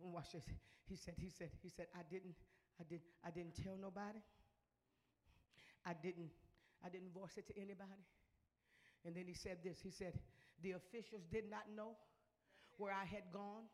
Watch 0.00 0.32
this. 0.32 0.44
He 0.88 0.96
said, 0.96 1.14
he 1.18 1.30
said, 1.30 1.50
he 1.62 1.68
said, 1.68 1.86
I 1.94 2.02
didn't 2.10 2.36
I, 2.80 2.84
didn't, 2.84 3.08
I 3.24 3.30
didn't 3.30 3.56
tell 3.56 3.76
nobody. 3.80 4.20
I 5.86 5.94
didn't, 5.96 6.28
I 6.84 6.88
didn't 6.88 7.14
voice 7.14 7.36
it 7.36 7.46
to 7.48 7.54
anybody. 7.56 8.04
And 9.04 9.14
then 9.14 9.24
he 9.26 9.34
said 9.34 9.62
this 9.64 9.78
he 9.80 9.90
said, 9.90 10.18
The 10.62 10.72
officials 10.76 11.24
did 11.30 11.48
not 11.48 11.64
know 11.72 11.96
where 12.76 12.92
I 12.92 13.04
had 13.04 13.32
gone. 13.32 13.70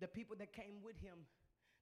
The 0.00 0.08
people 0.08 0.36
that 0.38 0.52
came 0.52 0.80
with 0.82 0.98
him, 0.98 1.28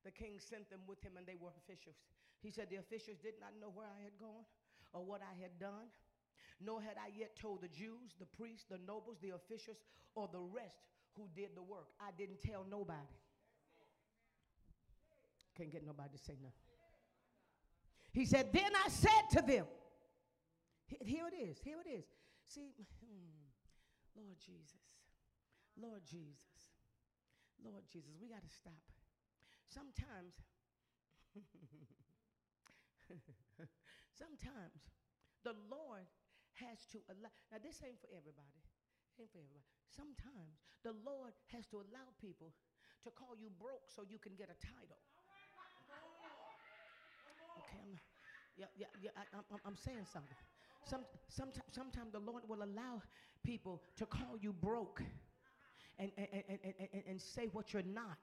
the 0.05 0.11
king 0.11 0.41
sent 0.41 0.69
them 0.71 0.81
with 0.87 1.01
him, 1.01 1.17
and 1.17 1.27
they 1.27 1.39
were 1.39 1.55
officials. 1.65 1.97
He 2.43 2.51
said, 2.51 2.67
The 2.71 2.83
officials 2.83 3.19
did 3.23 3.39
not 3.39 3.55
know 3.61 3.71
where 3.71 3.87
I 3.87 4.03
had 4.03 4.19
gone 4.19 4.45
or 4.93 5.05
what 5.05 5.23
I 5.23 5.35
had 5.39 5.55
done, 5.61 5.87
nor 6.61 6.83
had 6.83 6.99
I 6.99 7.15
yet 7.15 7.39
told 7.39 7.63
the 7.63 7.71
Jews, 7.71 8.17
the 8.19 8.27
priests, 8.27 8.67
the 8.69 8.81
nobles, 8.83 9.23
the 9.23 9.37
officials, 9.39 9.79
or 10.15 10.29
the 10.33 10.43
rest 10.43 10.92
who 11.17 11.29
did 11.35 11.51
the 11.55 11.63
work. 11.63 11.89
I 12.01 12.11
didn't 12.17 12.41
tell 12.41 12.65
nobody. 12.69 13.17
Can't 15.57 15.71
get 15.71 15.85
nobody 15.85 16.17
to 16.17 16.19
say 16.19 16.35
nothing. 16.41 16.53
He 18.13 18.25
said, 18.25 18.53
Then 18.53 18.71
I 18.85 18.89
said 18.89 19.25
to 19.33 19.43
them, 19.47 19.67
Here 21.01 21.25
it 21.29 21.37
is, 21.37 21.59
here 21.63 21.79
it 21.85 21.89
is. 21.89 22.05
See, 22.47 22.73
hmm, 23.05 23.49
Lord 24.17 24.37
Jesus, 24.41 24.81
Lord 25.81 26.03
Jesus, 26.05 26.73
Lord 27.65 27.85
Jesus, 27.93 28.13
we 28.21 28.29
got 28.29 28.43
to 28.43 28.53
stop. 28.53 28.85
Sometimes, 29.69 30.37
sometimes 34.19 34.81
the 35.45 35.55
Lord 35.71 36.05
has 36.61 36.85
to 36.93 36.99
allow. 37.09 37.33
Now, 37.51 37.59
this 37.63 37.81
ain't 37.85 38.01
for 38.01 38.09
everybody. 38.13 38.61
For 39.31 39.39
everybody. 39.39 39.63
Sometimes 39.87 40.59
the 40.83 40.99
Lord 41.07 41.31
has 41.55 41.67
to 41.71 41.77
allow 41.77 42.11
people 42.19 42.51
to 43.05 43.11
call 43.11 43.39
you 43.39 43.51
broke 43.55 43.87
so 43.87 44.03
you 44.03 44.19
can 44.19 44.33
get 44.35 44.51
a 44.51 44.59
title. 44.59 44.99
Okay, 47.63 47.79
I'm, 47.87 47.99
yeah, 48.59 48.67
yeah, 48.77 48.87
yeah, 49.01 49.11
I, 49.15 49.23
I'm, 49.39 49.61
I'm 49.65 49.77
saying 49.77 50.07
something. 50.13 50.35
Some, 50.91 51.05
sometimes, 51.29 51.71
sometimes 51.71 52.11
the 52.11 52.19
Lord 52.19 52.43
will 52.49 52.65
allow 52.65 53.03
people 53.45 53.83
to 53.97 54.07
call 54.07 54.35
you 54.41 54.53
broke 54.53 55.03
and, 55.99 56.11
and, 56.19 56.43
and, 56.49 56.59
and, 56.93 57.03
and 57.07 57.23
say 57.23 57.47
what 57.53 57.73
you're 57.73 57.87
not 57.95 58.19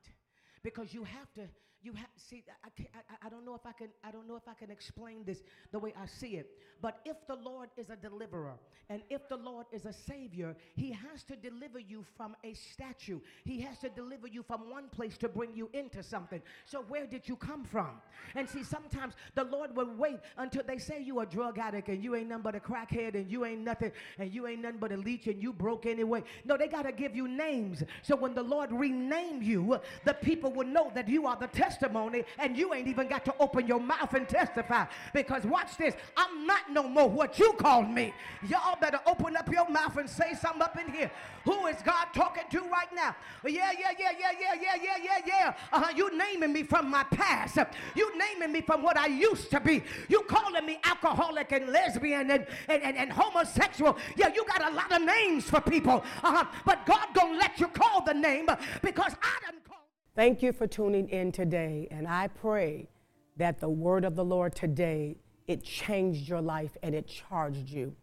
because 0.63 0.93
you 0.93 1.05
have 1.05 1.31
to 1.35 1.47
you 1.81 1.93
have 1.93 2.07
see 2.17 2.43
I, 2.63 2.69
can't, 2.75 2.89
I, 2.93 3.27
I 3.27 3.29
don't 3.29 3.45
know 3.45 3.55
if 3.55 3.65
i 3.65 3.71
can 3.71 3.89
i 4.03 4.11
don't 4.11 4.27
know 4.27 4.35
if 4.35 4.47
i 4.47 4.53
can 4.53 4.69
explain 4.69 5.23
this 5.25 5.43
the 5.71 5.79
way 5.79 5.93
i 5.99 6.05
see 6.05 6.35
it. 6.35 6.49
But 6.81 6.99
if 7.05 7.17
the 7.27 7.35
lord 7.35 7.69
is 7.77 7.89
a 7.89 7.95
deliverer 7.95 8.55
and 8.89 9.01
if 9.09 9.27
the 9.29 9.37
lord 9.37 9.65
is 9.71 9.85
a 9.85 9.93
savior 9.93 10.55
he 10.75 10.91
has 10.91 11.23
to 11.23 11.35
deliver 11.35 11.79
you 11.79 12.05
from 12.17 12.35
a 12.43 12.53
statue. 12.53 13.19
He 13.43 13.61
has 13.61 13.79
to 13.79 13.89
deliver 13.89 14.27
you 14.27 14.43
from 14.43 14.69
one 14.69 14.89
place 14.89 15.17
to 15.19 15.29
bring 15.29 15.53
you 15.55 15.69
into 15.73 16.03
something. 16.03 16.41
So 16.65 16.81
where 16.87 17.05
did 17.05 17.27
you 17.27 17.35
come 17.35 17.63
from? 17.63 18.01
And 18.35 18.47
see 18.47 18.63
sometimes 18.63 19.15
the 19.35 19.43
lord 19.43 19.75
will 19.75 19.93
wait 19.95 20.19
until 20.37 20.63
they 20.65 20.77
say 20.77 21.01
you 21.01 21.19
a 21.19 21.25
drug 21.25 21.57
addict 21.57 21.87
and 21.89 22.03
you 22.03 22.15
ain't 22.15 22.29
nothing 22.29 22.43
but 22.43 22.55
a 22.55 22.59
crackhead 22.59 23.15
and 23.15 23.29
you 23.29 23.45
ain't 23.45 23.61
nothing 23.61 23.91
and 24.17 24.33
you 24.33 24.47
ain't 24.47 24.61
nothing 24.61 24.79
but 24.79 24.91
a 24.91 24.97
leech 24.97 25.27
and 25.27 25.41
you 25.41 25.53
broke 25.53 25.85
anyway. 25.85 26.23
No 26.45 26.57
they 26.57 26.67
got 26.67 26.83
to 26.83 26.91
give 26.91 27.15
you 27.15 27.27
names. 27.27 27.83
So 28.01 28.15
when 28.15 28.33
the 28.33 28.43
lord 28.43 28.71
rename 28.71 29.41
you 29.41 29.79
the 30.05 30.13
people 30.13 30.51
will 30.51 30.67
know 30.67 30.91
that 30.95 31.07
you 31.07 31.27
are 31.27 31.35
the 31.35 31.47
test 31.47 31.68
testimony 31.69 32.23
and 32.39 32.57
you 32.57 32.73
ain't 32.73 32.87
even 32.87 33.07
got 33.07 33.23
to 33.25 33.33
open 33.39 33.67
your 33.67 33.79
mouth 33.79 34.13
and 34.13 34.27
testify. 34.27 34.85
Because 35.13 35.43
watch 35.43 35.77
this, 35.77 35.95
I'm 36.17 36.45
not 36.45 36.71
no 36.71 36.87
more 36.87 37.09
what 37.09 37.37
you 37.37 37.53
called 37.53 37.89
me. 37.89 38.13
Y'all 38.47 38.77
better 38.79 38.99
open 39.05 39.35
up 39.35 39.51
your 39.51 39.69
mouth 39.69 39.97
and 39.97 40.09
say 40.09 40.33
something 40.33 40.61
up 40.61 40.77
in 40.79 40.91
here. 40.91 41.11
Who 41.45 41.67
is 41.67 41.77
God 41.83 42.07
talking 42.13 42.43
to 42.51 42.59
right 42.61 42.93
now? 42.93 43.15
Yeah, 43.45 43.71
yeah, 43.79 43.91
yeah, 43.97 44.11
yeah, 44.19 44.31
yeah, 44.39 44.53
yeah, 44.61 44.75
yeah, 44.83 44.97
yeah, 45.03 45.19
yeah. 45.25 45.53
Uh-huh, 45.71 45.93
you 45.95 46.17
naming 46.17 46.53
me 46.53 46.63
from 46.63 46.89
my 46.89 47.03
past. 47.03 47.57
You 47.95 48.11
naming 48.17 48.51
me 48.51 48.61
from 48.61 48.83
what 48.83 48.97
I 48.97 49.07
used 49.07 49.51
to 49.51 49.59
be. 49.59 49.83
You 50.07 50.21
calling 50.23 50.65
me 50.65 50.79
alcoholic 50.83 51.51
and 51.51 51.69
lesbian 51.69 52.31
and, 52.31 52.45
and, 52.67 52.83
and, 52.83 52.97
and 52.97 53.11
homosexual. 53.11 53.97
Yeah, 54.15 54.29
you 54.33 54.45
got 54.45 54.71
a 54.71 54.75
lot 54.75 54.91
of 54.91 55.01
names 55.01 55.49
for 55.49 55.61
people. 55.61 56.03
Uh-huh, 56.23 56.45
but 56.65 56.85
God 56.85 57.07
gonna 57.13 57.37
let 57.37 57.59
you 57.59 57.67
call 57.67 58.03
the 58.03 58.13
name 58.13 58.47
because 58.81 59.13
I 59.21 59.45
done 59.45 59.59
called 59.67 59.78
Thank 60.19 60.41
you 60.41 60.51
for 60.51 60.67
tuning 60.67 61.07
in 61.07 61.31
today, 61.31 61.87
and 61.91 62.05
I 62.05 62.27
pray 62.27 62.89
that 63.37 63.61
the 63.61 63.69
word 63.69 64.03
of 64.03 64.17
the 64.17 64.25
Lord 64.25 64.53
today 64.53 65.15
it 65.47 65.63
changed 65.63 66.27
your 66.27 66.41
life 66.41 66.75
and 66.83 66.93
it 66.93 67.07
charged 67.07 67.69
you. 67.69 67.95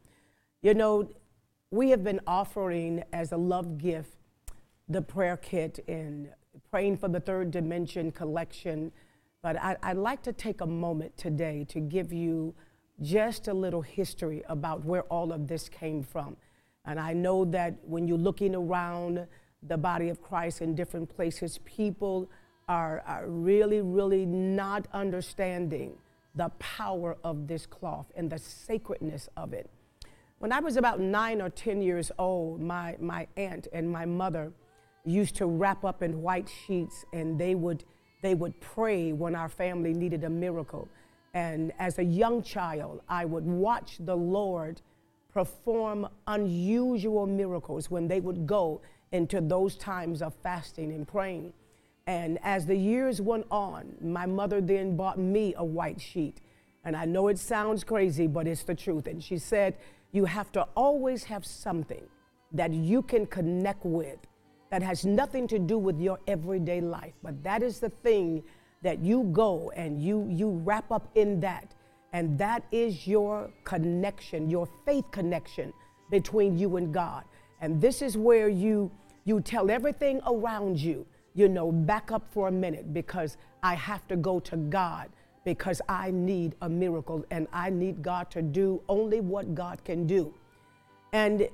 You 0.62 0.72
know, 0.72 1.10
we 1.70 1.90
have 1.90 2.02
been 2.02 2.22
offering 2.26 3.04
as 3.12 3.32
a 3.32 3.36
love 3.36 3.76
gift 3.76 4.16
the 4.88 5.02
prayer 5.02 5.36
kit 5.36 5.84
and 5.88 6.30
Praying 6.70 6.96
from 6.96 7.12
the 7.12 7.20
Third 7.20 7.50
Dimension 7.50 8.10
collection. 8.10 8.92
But 9.42 9.58
I, 9.58 9.76
would 9.92 10.02
like 10.02 10.22
to 10.22 10.32
take 10.32 10.62
a 10.62 10.66
moment 10.66 11.18
today 11.18 11.66
to 11.68 11.80
give 11.80 12.14
you 12.14 12.54
just 13.02 13.46
a 13.46 13.52
little 13.52 13.82
history 13.82 14.42
about 14.48 14.86
where 14.86 15.02
all 15.02 15.32
of 15.32 15.48
this 15.48 15.68
came 15.68 16.02
from. 16.02 16.38
And 16.86 16.98
I 16.98 17.12
know 17.12 17.44
that 17.44 17.74
when 17.84 18.08
you're 18.08 18.16
looking 18.16 18.54
around, 18.54 19.26
the 19.62 19.76
body 19.76 20.08
of 20.08 20.22
Christ 20.22 20.62
in 20.62 20.74
different 20.74 21.08
places, 21.14 21.58
people 21.64 22.28
are, 22.68 23.02
are 23.06 23.26
really, 23.26 23.80
really 23.80 24.26
not 24.26 24.86
understanding 24.92 25.96
the 26.34 26.50
power 26.58 27.16
of 27.24 27.46
this 27.46 27.66
cloth 27.66 28.06
and 28.14 28.30
the 28.30 28.38
sacredness 28.38 29.28
of 29.36 29.52
it. 29.52 29.70
When 30.38 30.52
I 30.52 30.60
was 30.60 30.76
about 30.76 31.00
nine 31.00 31.40
or 31.40 31.48
10 31.48 31.80
years 31.80 32.12
old, 32.18 32.60
my, 32.60 32.96
my 33.00 33.26
aunt 33.36 33.68
and 33.72 33.90
my 33.90 34.04
mother 34.04 34.52
used 35.04 35.36
to 35.36 35.46
wrap 35.46 35.84
up 35.84 36.02
in 36.02 36.20
white 36.20 36.48
sheets 36.66 37.04
and 37.12 37.38
they 37.38 37.54
would, 37.54 37.84
they 38.22 38.34
would 38.34 38.60
pray 38.60 39.12
when 39.12 39.34
our 39.34 39.48
family 39.48 39.94
needed 39.94 40.24
a 40.24 40.30
miracle. 40.30 40.88
And 41.32 41.72
as 41.78 41.98
a 41.98 42.04
young 42.04 42.42
child, 42.42 43.00
I 43.08 43.24
would 43.24 43.44
watch 43.46 43.96
the 44.00 44.16
Lord 44.16 44.82
perform 45.32 46.08
unusual 46.26 47.26
miracles 47.26 47.90
when 47.90 48.08
they 48.08 48.20
would 48.20 48.46
go 48.46 48.80
into 49.12 49.40
those 49.40 49.76
times 49.76 50.22
of 50.22 50.34
fasting 50.42 50.92
and 50.92 51.06
praying. 51.06 51.52
And 52.06 52.38
as 52.42 52.66
the 52.66 52.76
years 52.76 53.20
went 53.20 53.46
on, 53.50 53.96
my 54.00 54.26
mother 54.26 54.60
then 54.60 54.96
bought 54.96 55.18
me 55.18 55.54
a 55.56 55.64
white 55.64 56.00
sheet. 56.00 56.40
And 56.84 56.96
I 56.96 57.04
know 57.04 57.28
it 57.28 57.38
sounds 57.38 57.82
crazy, 57.82 58.26
but 58.26 58.46
it's 58.46 58.62
the 58.62 58.74
truth. 58.74 59.06
And 59.06 59.22
she 59.22 59.38
said, 59.38 59.76
You 60.12 60.24
have 60.24 60.52
to 60.52 60.62
always 60.76 61.24
have 61.24 61.44
something 61.44 62.04
that 62.52 62.72
you 62.72 63.02
can 63.02 63.26
connect 63.26 63.84
with 63.84 64.18
that 64.70 64.82
has 64.82 65.04
nothing 65.04 65.48
to 65.48 65.58
do 65.58 65.78
with 65.78 66.00
your 66.00 66.18
everyday 66.26 66.80
life. 66.80 67.14
But 67.22 67.42
that 67.42 67.62
is 67.62 67.80
the 67.80 67.90
thing 67.90 68.42
that 68.82 69.00
you 69.00 69.24
go 69.32 69.72
and 69.74 70.00
you, 70.00 70.28
you 70.30 70.50
wrap 70.50 70.92
up 70.92 71.08
in 71.16 71.40
that. 71.40 71.74
And 72.12 72.38
that 72.38 72.64
is 72.70 73.06
your 73.06 73.50
connection, 73.64 74.48
your 74.48 74.68
faith 74.84 75.10
connection 75.10 75.72
between 76.10 76.56
you 76.56 76.76
and 76.76 76.94
God. 76.94 77.24
And 77.60 77.80
this 77.80 78.02
is 78.02 78.16
where 78.16 78.48
you 78.48 78.90
you 79.24 79.40
tell 79.40 79.70
everything 79.70 80.20
around 80.24 80.80
you, 80.80 81.04
you 81.34 81.48
know, 81.48 81.72
back 81.72 82.12
up 82.12 82.24
for 82.30 82.46
a 82.48 82.52
minute 82.52 82.94
because 82.94 83.36
I 83.62 83.74
have 83.74 84.06
to 84.08 84.16
go 84.16 84.38
to 84.40 84.56
God 84.56 85.08
because 85.44 85.82
I 85.88 86.12
need 86.12 86.54
a 86.62 86.68
miracle 86.68 87.24
and 87.30 87.48
I 87.52 87.70
need 87.70 88.02
God 88.02 88.30
to 88.30 88.42
do 88.42 88.82
only 88.88 89.20
what 89.20 89.54
God 89.54 89.84
can 89.84 90.06
do. 90.06 90.32
And 91.12 91.48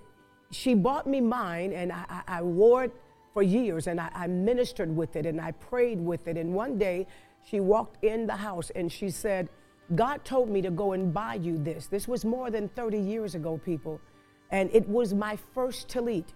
she 0.50 0.74
bought 0.74 1.06
me 1.06 1.20
mine 1.20 1.72
and 1.72 1.90
I, 1.90 2.04
I, 2.08 2.22
I 2.38 2.42
wore 2.42 2.84
it 2.84 2.92
for 3.32 3.42
years 3.42 3.86
and 3.86 3.98
I, 3.98 4.10
I 4.14 4.26
ministered 4.26 4.94
with 4.94 5.16
it 5.16 5.24
and 5.24 5.40
I 5.40 5.52
prayed 5.52 5.98
with 5.98 6.28
it. 6.28 6.36
And 6.36 6.52
one 6.52 6.78
day 6.78 7.06
she 7.44 7.60
walked 7.60 8.04
in 8.04 8.26
the 8.26 8.36
house 8.36 8.70
and 8.70 8.92
she 8.92 9.08
said, 9.08 9.48
God 9.94 10.24
told 10.24 10.48
me 10.48 10.62
to 10.62 10.70
go 10.70 10.92
and 10.92 11.12
buy 11.12 11.34
you 11.34 11.58
this. 11.58 11.86
This 11.86 12.06
was 12.06 12.24
more 12.24 12.50
than 12.50 12.68
30 12.70 12.98
years 12.98 13.34
ago, 13.34 13.60
people. 13.64 14.00
And 14.52 14.70
it 14.72 14.88
was 14.88 15.14
my 15.14 15.36
first 15.54 15.88
tallit. 15.88 16.26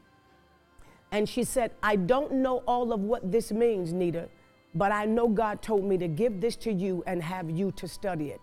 And 1.12 1.29
she 1.29 1.44
said, 1.44 1.70
I 1.83 1.96
don't 1.96 2.33
know 2.33 2.64
all 2.66 2.92
of 2.92 3.00
what 3.00 3.31
this 3.31 3.52
means, 3.52 3.92
Nita, 3.92 4.29
but 4.74 4.90
I 4.90 5.05
know 5.05 5.29
God 5.29 5.62
told 5.62 5.85
me 5.85 5.96
to 5.98 6.09
give 6.09 6.40
this 6.40 6.57
to 6.57 6.72
you 6.72 7.05
and 7.07 7.22
have 7.22 7.48
you 7.48 7.70
to 7.72 7.87
study 7.87 8.31
it. 8.31 8.40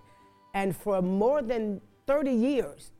And 0.53 0.75
for 0.75 1.01
more 1.01 1.41
than 1.41 1.81
30 2.07 2.31
years, 2.31 2.91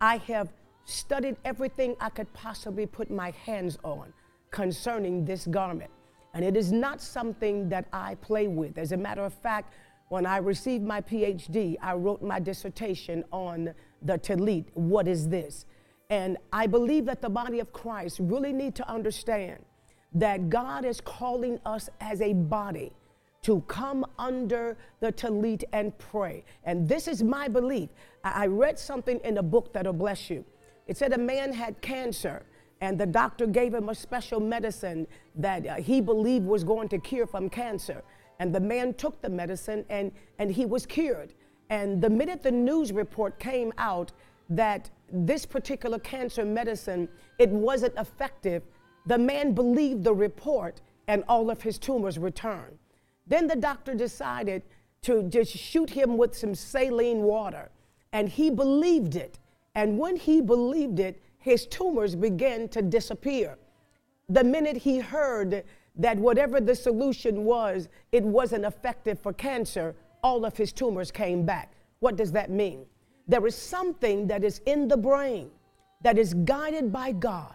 I 0.00 0.18
have 0.18 0.52
studied 0.84 1.36
everything 1.44 1.96
I 2.00 2.10
could 2.10 2.32
possibly 2.32 2.86
put 2.86 3.10
my 3.10 3.30
hands 3.44 3.78
on 3.82 4.12
concerning 4.50 5.24
this 5.24 5.46
garment. 5.46 5.90
And 6.34 6.44
it 6.44 6.56
is 6.56 6.70
not 6.70 7.00
something 7.00 7.68
that 7.70 7.86
I 7.92 8.16
play 8.16 8.46
with. 8.46 8.78
As 8.78 8.92
a 8.92 8.96
matter 8.96 9.24
of 9.24 9.32
fact, 9.32 9.72
when 10.08 10.26
I 10.26 10.36
received 10.36 10.84
my 10.84 11.00
PhD, 11.00 11.76
I 11.80 11.94
wrote 11.94 12.22
my 12.22 12.38
dissertation 12.38 13.24
on 13.32 13.72
the 14.02 14.18
Tallit. 14.18 14.66
What 14.74 15.08
is 15.08 15.28
this? 15.28 15.66
And 16.10 16.36
I 16.52 16.66
believe 16.66 17.04
that 17.06 17.20
the 17.20 17.28
body 17.28 17.60
of 17.60 17.72
Christ 17.72 18.18
really 18.20 18.52
need 18.52 18.74
to 18.76 18.88
understand 18.88 19.58
that 20.14 20.48
God 20.48 20.84
is 20.84 21.00
calling 21.00 21.58
us 21.66 21.88
as 22.00 22.20
a 22.20 22.32
body 22.32 22.92
to 23.42 23.60
come 23.62 24.04
under 24.18 24.76
the 25.00 25.12
talit 25.12 25.62
and 25.72 25.96
pray. 25.98 26.44
And 26.64 26.88
this 26.88 27.06
is 27.06 27.22
my 27.22 27.48
belief. 27.48 27.90
I 28.24 28.46
read 28.46 28.78
something 28.78 29.20
in 29.24 29.38
a 29.38 29.42
book 29.42 29.72
that'll 29.72 29.92
bless 29.92 30.30
you. 30.30 30.44
It 30.86 30.96
said 30.96 31.12
a 31.12 31.18
man 31.18 31.52
had 31.52 31.80
cancer, 31.80 32.42
and 32.80 32.98
the 32.98 33.06
doctor 33.06 33.46
gave 33.46 33.74
him 33.74 33.88
a 33.88 33.94
special 33.94 34.40
medicine 34.40 35.06
that 35.34 35.66
uh, 35.66 35.74
he 35.76 36.00
believed 36.00 36.46
was 36.46 36.64
going 36.64 36.88
to 36.88 36.98
cure 36.98 37.26
from 37.26 37.48
cancer. 37.48 38.02
And 38.38 38.54
the 38.54 38.60
man 38.60 38.94
took 38.94 39.20
the 39.22 39.30
medicine, 39.30 39.84
and, 39.88 40.12
and 40.38 40.50
he 40.50 40.66
was 40.66 40.86
cured. 40.86 41.32
And 41.70 42.00
the 42.00 42.10
minute 42.10 42.42
the 42.42 42.50
news 42.50 42.92
report 42.92 43.38
came 43.38 43.72
out 43.78 44.12
that 44.50 44.90
this 45.12 45.46
particular 45.46 45.98
cancer 45.98 46.44
medicine, 46.44 47.08
it 47.38 47.50
wasn't 47.50 47.94
effective. 47.96 48.62
The 49.06 49.18
man 49.18 49.52
believed 49.52 50.04
the 50.04 50.14
report 50.14 50.80
and 51.08 51.22
all 51.28 51.50
of 51.50 51.62
his 51.62 51.78
tumors 51.78 52.18
returned. 52.18 52.78
Then 53.26 53.46
the 53.46 53.56
doctor 53.56 53.94
decided 53.94 54.62
to 55.02 55.22
just 55.24 55.56
shoot 55.56 55.90
him 55.90 56.16
with 56.16 56.36
some 56.36 56.54
saline 56.54 57.22
water, 57.22 57.70
and 58.12 58.28
he 58.28 58.50
believed 58.50 59.16
it. 59.16 59.38
And 59.74 59.98
when 59.98 60.16
he 60.16 60.40
believed 60.40 60.98
it, 61.00 61.22
his 61.38 61.66
tumors 61.66 62.16
began 62.16 62.68
to 62.70 62.82
disappear. 62.82 63.56
The 64.28 64.42
minute 64.42 64.76
he 64.76 64.98
heard 64.98 65.64
that 65.96 66.18
whatever 66.18 66.60
the 66.60 66.74
solution 66.74 67.44
was, 67.44 67.88
it 68.10 68.24
wasn't 68.24 68.64
effective 68.64 69.18
for 69.20 69.32
cancer, 69.32 69.94
all 70.22 70.44
of 70.44 70.56
his 70.56 70.72
tumors 70.72 71.10
came 71.10 71.44
back. 71.46 71.72
What 72.00 72.16
does 72.16 72.32
that 72.32 72.50
mean? 72.50 72.86
There 73.28 73.46
is 73.46 73.54
something 73.54 74.26
that 74.28 74.44
is 74.44 74.60
in 74.66 74.88
the 74.88 74.96
brain 74.96 75.50
that 76.02 76.18
is 76.18 76.34
guided 76.34 76.92
by 76.92 77.12
God 77.12 77.54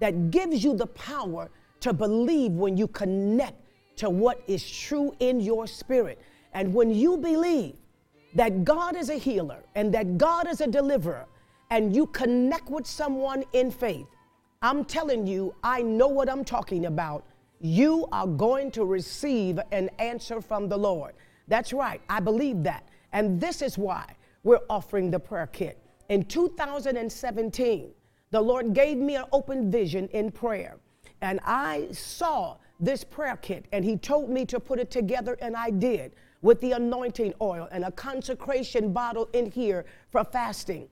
that 0.00 0.30
gives 0.30 0.64
you 0.64 0.76
the 0.76 0.86
power 0.86 1.50
to 1.80 1.92
believe 1.92 2.52
when 2.52 2.76
you 2.76 2.88
connect 2.88 3.60
to 3.96 4.10
what 4.10 4.42
is 4.48 4.68
true 4.68 5.14
in 5.20 5.38
your 5.40 5.66
spirit. 5.66 6.20
And 6.52 6.74
when 6.74 6.90
you 6.90 7.16
believe 7.16 7.76
that 8.34 8.64
God 8.64 8.96
is 8.96 9.10
a 9.10 9.14
healer 9.14 9.62
and 9.74 9.94
that 9.94 10.18
God 10.18 10.48
is 10.48 10.60
a 10.60 10.66
deliverer, 10.66 11.26
and 11.70 11.94
you 11.94 12.06
connect 12.06 12.68
with 12.70 12.86
someone 12.86 13.44
in 13.52 13.70
faith, 13.70 14.06
I'm 14.62 14.84
telling 14.84 15.26
you, 15.26 15.54
I 15.62 15.82
know 15.82 16.08
what 16.08 16.28
I'm 16.28 16.44
talking 16.44 16.86
about. 16.86 17.24
You 17.60 18.06
are 18.12 18.26
going 18.26 18.70
to 18.72 18.84
receive 18.84 19.58
an 19.72 19.90
answer 19.98 20.40
from 20.40 20.68
the 20.68 20.76
Lord. 20.76 21.14
That's 21.48 21.72
right, 21.72 22.00
I 22.08 22.20
believe 22.20 22.62
that. 22.64 22.88
And 23.12 23.40
this 23.40 23.62
is 23.62 23.78
why 23.78 24.04
we're 24.44 24.60
offering 24.70 25.10
the 25.10 25.18
prayer 25.18 25.48
kit. 25.48 25.78
In 26.08 26.24
2017, 26.24 27.90
the 28.30 28.40
Lord 28.40 28.72
gave 28.72 28.96
me 28.96 29.16
an 29.16 29.24
open 29.32 29.70
vision 29.70 30.08
in 30.08 30.30
prayer, 30.30 30.76
and 31.20 31.40
I 31.44 31.88
saw 31.90 32.56
this 32.80 33.04
prayer 33.04 33.36
kit 33.36 33.66
and 33.72 33.84
he 33.84 33.96
told 33.96 34.28
me 34.28 34.44
to 34.46 34.60
put 34.60 34.78
it 34.78 34.90
together, 34.90 35.36
and 35.40 35.56
I 35.56 35.70
did 35.70 36.12
with 36.42 36.60
the 36.60 36.72
anointing 36.72 37.32
oil 37.40 37.68
and 37.72 37.84
a 37.84 37.90
consecration 37.90 38.92
bottle 38.92 39.28
in 39.32 39.50
here 39.50 39.86
for 40.10 40.24
fasting. 40.24 40.88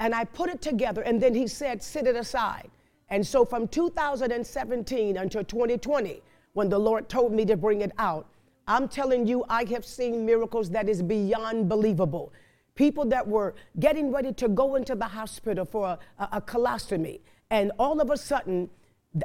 And 0.00 0.14
I 0.14 0.24
put 0.24 0.50
it 0.50 0.60
together, 0.60 1.02
and 1.02 1.22
then 1.22 1.34
he 1.34 1.46
said, 1.46 1.82
Sit 1.82 2.06
it 2.06 2.16
aside. 2.16 2.70
And 3.08 3.24
so 3.24 3.44
from 3.44 3.68
2017 3.68 5.16
until 5.16 5.44
2020, 5.44 6.22
when 6.54 6.68
the 6.68 6.78
Lord 6.78 7.08
told 7.08 7.32
me 7.32 7.44
to 7.44 7.56
bring 7.56 7.82
it 7.82 7.92
out, 7.98 8.26
I'm 8.66 8.88
telling 8.88 9.26
you, 9.26 9.44
I 9.48 9.64
have 9.70 9.84
seen 9.84 10.26
miracles 10.26 10.70
that 10.70 10.88
is 10.88 11.02
beyond 11.02 11.68
believable. 11.68 12.32
People 12.76 13.04
that 13.06 13.26
were 13.26 13.54
getting 13.80 14.12
ready 14.12 14.32
to 14.34 14.48
go 14.48 14.76
into 14.76 14.94
the 14.94 15.06
hospital 15.06 15.64
for 15.64 15.86
a, 15.86 15.98
a, 16.18 16.28
a 16.32 16.40
colostomy, 16.40 17.20
and 17.50 17.72
all 17.78 18.00
of 18.00 18.10
a 18.10 18.16
sudden, 18.16 18.70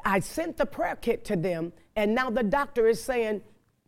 I 0.06 0.20
sent 0.20 0.58
the 0.58 0.66
prayer 0.66 0.96
kit 0.96 1.24
to 1.26 1.36
them, 1.36 1.74
and 1.96 2.16
now 2.16 2.30
the 2.30 2.44
doctor 2.44 2.88
is 2.88 3.04
saying 3.04 3.42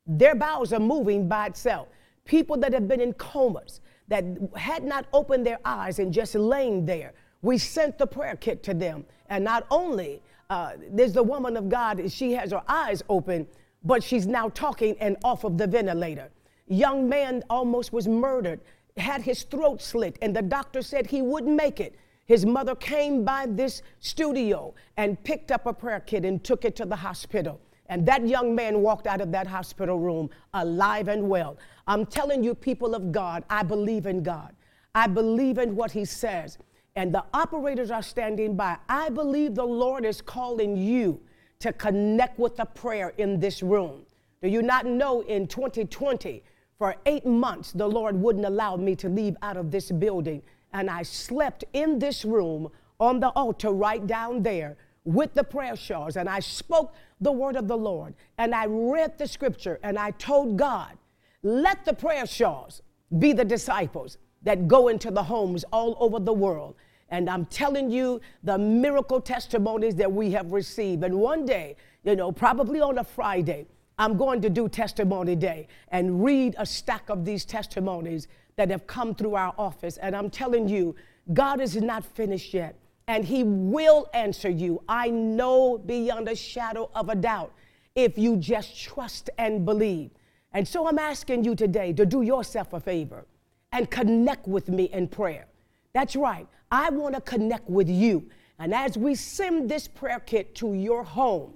their 0.06 0.36
bowels 0.36 0.74
are 0.74 0.80
moving 0.80 1.28
by 1.28 1.48
itself. 1.48 1.88
People 2.26 2.58
that 2.58 2.74
have 2.74 2.88
been 2.88 3.02
in 3.02 3.14
comas, 3.14 3.82
that 4.10 4.26
had 4.56 4.84
not 4.84 5.06
opened 5.14 5.46
their 5.46 5.60
eyes 5.64 6.00
and 6.00 6.14
just 6.14 6.36
laying 6.36 6.86
there, 6.86 7.14
we 7.42 7.58
sent 7.58 7.98
the 7.98 8.08
prayer 8.08 8.36
kit 8.36 8.64
to 8.64 8.74
them. 8.74 9.06
And 9.30 9.44
not 9.44 9.66
only 9.72 10.22
uh, 10.50 10.74
there's 10.92 11.14
the 11.14 11.24
woman 11.24 11.56
of 11.58 11.70
God, 11.70 12.12
she 12.12 12.34
has 12.34 12.52
her 12.52 12.64
eyes 12.68 13.02
open, 13.10 13.48
but 13.84 14.04
she's 14.04 14.28
now 14.28 14.50
talking 14.50 14.96
and 15.00 15.18
off 15.24 15.44
of 15.44 15.58
the 15.58 15.68
ventilator. 15.68 16.30
Young 16.68 17.08
man 17.08 17.44
almost 17.50 17.92
was 17.94 18.08
murdered, 18.08 18.60
had 18.98 19.22
his 19.22 19.44
throat 19.44 19.82
slit, 19.82 20.18
and 20.22 20.36
the 20.36 20.42
doctor 20.42 20.82
said 20.82 21.08
he 21.08 21.22
wouldn't 21.22 21.56
make 21.56 21.80
it. 21.80 21.96
His 22.26 22.46
mother 22.46 22.76
came 22.76 23.26
by 23.26 23.48
this 23.48 23.82
studio 24.00 24.74
and 24.98 25.22
picked 25.24 25.52
up 25.52 25.66
a 25.66 25.74
prayer 25.74 26.00
kit 26.00 26.24
and 26.26 26.44
took 26.44 26.64
it 26.64 26.76
to 26.78 26.86
the 26.86 26.96
hospital. 26.96 27.60
And 27.88 28.06
that 28.06 28.28
young 28.28 28.56
man 28.56 28.80
walked 28.82 29.08
out 29.08 29.20
of 29.20 29.32
that 29.34 29.46
hospital 29.46 30.00
room 30.00 30.30
alive 30.54 31.10
and 31.10 31.28
well. 31.28 31.58
I'm 31.86 32.06
telling 32.06 32.44
you, 32.44 32.56
people 32.56 32.96
of 32.96 33.12
God, 33.12 33.44
I 33.50 33.64
believe 33.64 34.06
in 34.06 34.24
God. 34.24 34.56
I 34.96 35.08
believe 35.08 35.58
in 35.58 35.76
what 35.76 35.92
He 35.92 36.06
says. 36.06 36.58
And 36.96 37.14
the 37.14 37.26
operators 37.34 37.92
are 37.92 38.04
standing 38.04 38.56
by. 38.56 38.78
I 38.88 39.10
believe 39.10 39.56
the 39.56 39.66
Lord 39.66 40.06
is 40.06 40.22
calling 40.22 40.78
you 40.78 41.20
to 41.60 41.74
connect 41.74 42.40
with 42.40 42.56
the 42.56 42.66
prayer 42.66 43.14
in 43.18 43.40
this 43.40 43.62
room. 43.62 44.06
Do 44.42 44.48
you 44.50 44.62
not 44.62 44.86
know 44.86 45.22
in 45.22 45.48
2020, 45.48 46.44
for 46.78 46.96
eight 47.06 47.26
months, 47.26 47.72
the 47.72 47.88
Lord 47.88 48.16
wouldn't 48.16 48.46
allow 48.46 48.76
me 48.76 48.96
to 48.98 49.10
leave 49.10 49.36
out 49.42 49.58
of 49.58 49.72
this 49.72 49.92
building 49.92 50.42
and 50.74 50.90
I 50.90 51.04
slept 51.04 51.64
in 51.74 52.00
this 52.00 52.26
room 52.26 52.70
on 53.00 53.20
the 53.20 53.30
altar 53.30 53.72
right 53.72 54.06
down 54.06 54.44
there 54.44 54.76
with 55.06 55.34
the 55.34 55.44
prayer 55.44 55.76
shawls 55.76 56.18
and 56.18 56.28
I 56.28 56.40
spoke 56.40 56.94
the 57.22 57.32
word 57.32 57.56
of 57.56 57.68
the 57.68 57.78
Lord 57.78 58.16
and 58.38 58.54
I 58.56 58.66
read 58.66 59.18
the 59.18 59.28
scripture 59.28 59.80
and 59.84 59.98
I 59.98 60.12
told 60.12 60.58
God, 60.58 60.98
let 61.44 61.86
the 61.86 61.94
prayer 61.94 62.26
shawls 62.26 62.82
be 63.20 63.34
the 63.34 63.46
disciples 63.46 64.18
that 64.44 64.68
go 64.68 64.88
into 64.88 65.12
the 65.12 65.24
homes 65.24 65.64
all 65.72 65.96
over 66.00 66.20
the 66.20 66.34
world. 66.34 66.76
And 67.10 67.30
I'm 67.30 67.46
telling 67.46 67.92
you 67.92 68.22
the 68.44 68.58
miracle 68.58 69.22
testimonies 69.22 69.96
that 69.96 70.12
we 70.12 70.32
have 70.32 70.52
received. 70.52 71.04
And 71.04 71.16
one 71.16 71.46
day, 71.46 71.76
you 72.04 72.16
know, 72.16 72.32
probably 72.32 72.82
on 72.82 72.98
a 72.98 73.04
Friday, 73.04 73.68
I'm 73.98 74.18
going 74.18 74.42
to 74.42 74.50
do 74.50 74.68
testimony 74.68 75.36
day 75.36 75.68
and 75.90 76.24
read 76.24 76.56
a 76.58 76.66
stack 76.66 77.10
of 77.10 77.26
these 77.26 77.46
testimonies 77.46 78.28
that 78.56 78.70
have 78.70 78.88
come 78.88 79.16
through 79.16 79.36
our 79.36 79.54
office. 79.58 79.98
And 79.98 80.16
I'm 80.16 80.30
telling 80.30 80.68
you, 80.68 80.96
God 81.34 81.62
is 81.62 81.76
not 81.76 82.04
finished 82.04 82.54
yet, 82.54 82.78
and 83.08 83.24
He 83.24 83.44
will 83.44 84.10
answer 84.14 84.50
you. 84.50 84.84
I 84.90 85.10
know 85.10 85.78
beyond 85.78 86.28
a 86.28 86.36
shadow 86.36 86.90
of 86.96 87.10
a 87.10 87.16
doubt 87.16 87.54
if 87.96 88.18
you 88.18 88.38
just 88.38 88.80
trust 88.80 89.30
and 89.38 89.66
believe. 89.66 90.12
And 90.54 90.68
so 90.68 90.88
I'm 90.88 91.00
asking 91.00 91.44
you 91.44 91.56
today 91.56 91.94
to 91.94 92.06
do 92.06 92.22
yourself 92.22 92.74
a 92.74 92.80
favor 92.80 93.26
and 93.72 93.90
connect 93.90 94.48
with 94.48 94.70
me 94.70 94.86
in 94.86 95.08
prayer. 95.08 95.48
That's 95.94 96.16
right. 96.16 96.48
I 96.72 96.90
want 96.90 97.16
to 97.16 97.22
connect 97.22 97.70
with 97.70 97.90
you. 97.90 98.30
And 98.60 98.74
as 98.74 98.98
we 98.98 99.16
send 99.16 99.70
this 99.70 99.88
prayer 99.88 100.20
kit 100.20 100.56
to 100.56 100.74
your 100.74 101.04
home, 101.04 101.54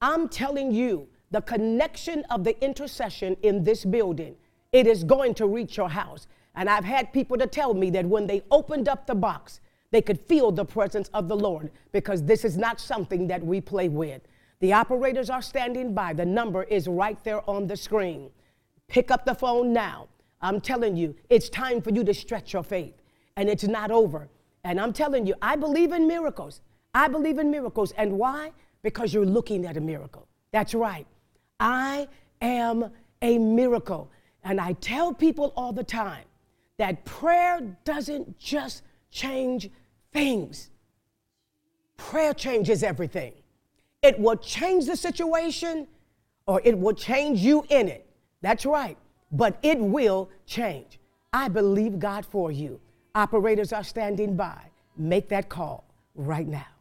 I'm 0.00 0.28
telling 0.28 0.72
you 0.72 1.08
the 1.30 1.42
connection 1.42 2.24
of 2.30 2.44
the 2.44 2.62
intercession 2.64 3.36
in 3.42 3.64
this 3.64 3.84
building 3.84 4.36
it 4.72 4.86
is 4.86 5.04
going 5.04 5.34
to 5.34 5.46
reach 5.46 5.76
your 5.76 5.88
house. 5.88 6.26
And 6.54 6.68
I've 6.68 6.84
had 6.84 7.12
people 7.12 7.38
to 7.38 7.46
tell 7.46 7.72
me 7.74 7.90
that 7.90 8.04
when 8.04 8.26
they 8.26 8.42
opened 8.50 8.88
up 8.88 9.06
the 9.06 9.14
box, 9.14 9.60
they 9.90 10.02
could 10.02 10.20
feel 10.20 10.50
the 10.50 10.64
presence 10.64 11.08
of 11.14 11.28
the 11.28 11.36
Lord 11.36 11.70
because 11.92 12.22
this 12.24 12.44
is 12.44 12.56
not 12.56 12.80
something 12.80 13.26
that 13.28 13.44
we 13.44 13.60
play 13.60 13.88
with. 13.88 14.22
The 14.60 14.72
operators 14.72 15.30
are 15.30 15.42
standing 15.42 15.94
by. 15.94 16.12
The 16.12 16.24
number 16.24 16.64
is 16.64 16.88
right 16.88 17.22
there 17.24 17.48
on 17.48 17.66
the 17.66 17.76
screen. 17.76 18.30
Pick 18.88 19.10
up 19.10 19.24
the 19.24 19.34
phone 19.34 19.72
now. 19.72 20.08
I'm 20.40 20.60
telling 20.60 20.96
you, 20.96 21.14
it's 21.30 21.48
time 21.48 21.80
for 21.80 21.90
you 21.90 22.04
to 22.04 22.14
stretch 22.14 22.52
your 22.52 22.62
faith, 22.62 22.94
and 23.36 23.48
it's 23.48 23.64
not 23.64 23.90
over. 23.90 24.28
And 24.64 24.80
I'm 24.80 24.92
telling 24.92 25.26
you, 25.26 25.34
I 25.40 25.56
believe 25.56 25.92
in 25.92 26.06
miracles. 26.06 26.60
I 26.94 27.08
believe 27.08 27.38
in 27.38 27.50
miracles. 27.50 27.92
And 27.92 28.18
why? 28.18 28.52
Because 28.82 29.14
you're 29.14 29.26
looking 29.26 29.66
at 29.66 29.76
a 29.76 29.80
miracle. 29.80 30.26
That's 30.52 30.74
right. 30.74 31.06
I 31.60 32.08
am 32.40 32.90
a 33.22 33.38
miracle. 33.38 34.10
And 34.44 34.60
I 34.60 34.74
tell 34.74 35.12
people 35.12 35.52
all 35.56 35.72
the 35.72 35.84
time 35.84 36.24
that 36.76 37.04
prayer 37.04 37.60
doesn't 37.84 38.38
just 38.38 38.82
change 39.10 39.70
things, 40.12 40.70
prayer 41.96 42.34
changes 42.34 42.82
everything. 42.82 43.32
It 44.02 44.18
will 44.18 44.36
change 44.36 44.86
the 44.86 44.96
situation 44.96 45.88
or 46.46 46.60
it 46.64 46.78
will 46.78 46.94
change 46.94 47.40
you 47.40 47.64
in 47.70 47.88
it. 47.88 48.06
That's 48.40 48.64
right. 48.64 48.96
But 49.32 49.58
it 49.62 49.80
will 49.80 50.30
change. 50.46 51.00
I 51.32 51.48
believe 51.48 51.98
God 51.98 52.24
for 52.24 52.52
you. 52.52 52.80
Operators 53.14 53.72
are 53.72 53.82
standing 53.82 54.36
by. 54.36 54.60
Make 54.96 55.28
that 55.30 55.48
call 55.48 55.84
right 56.14 56.46
now. 56.46 56.75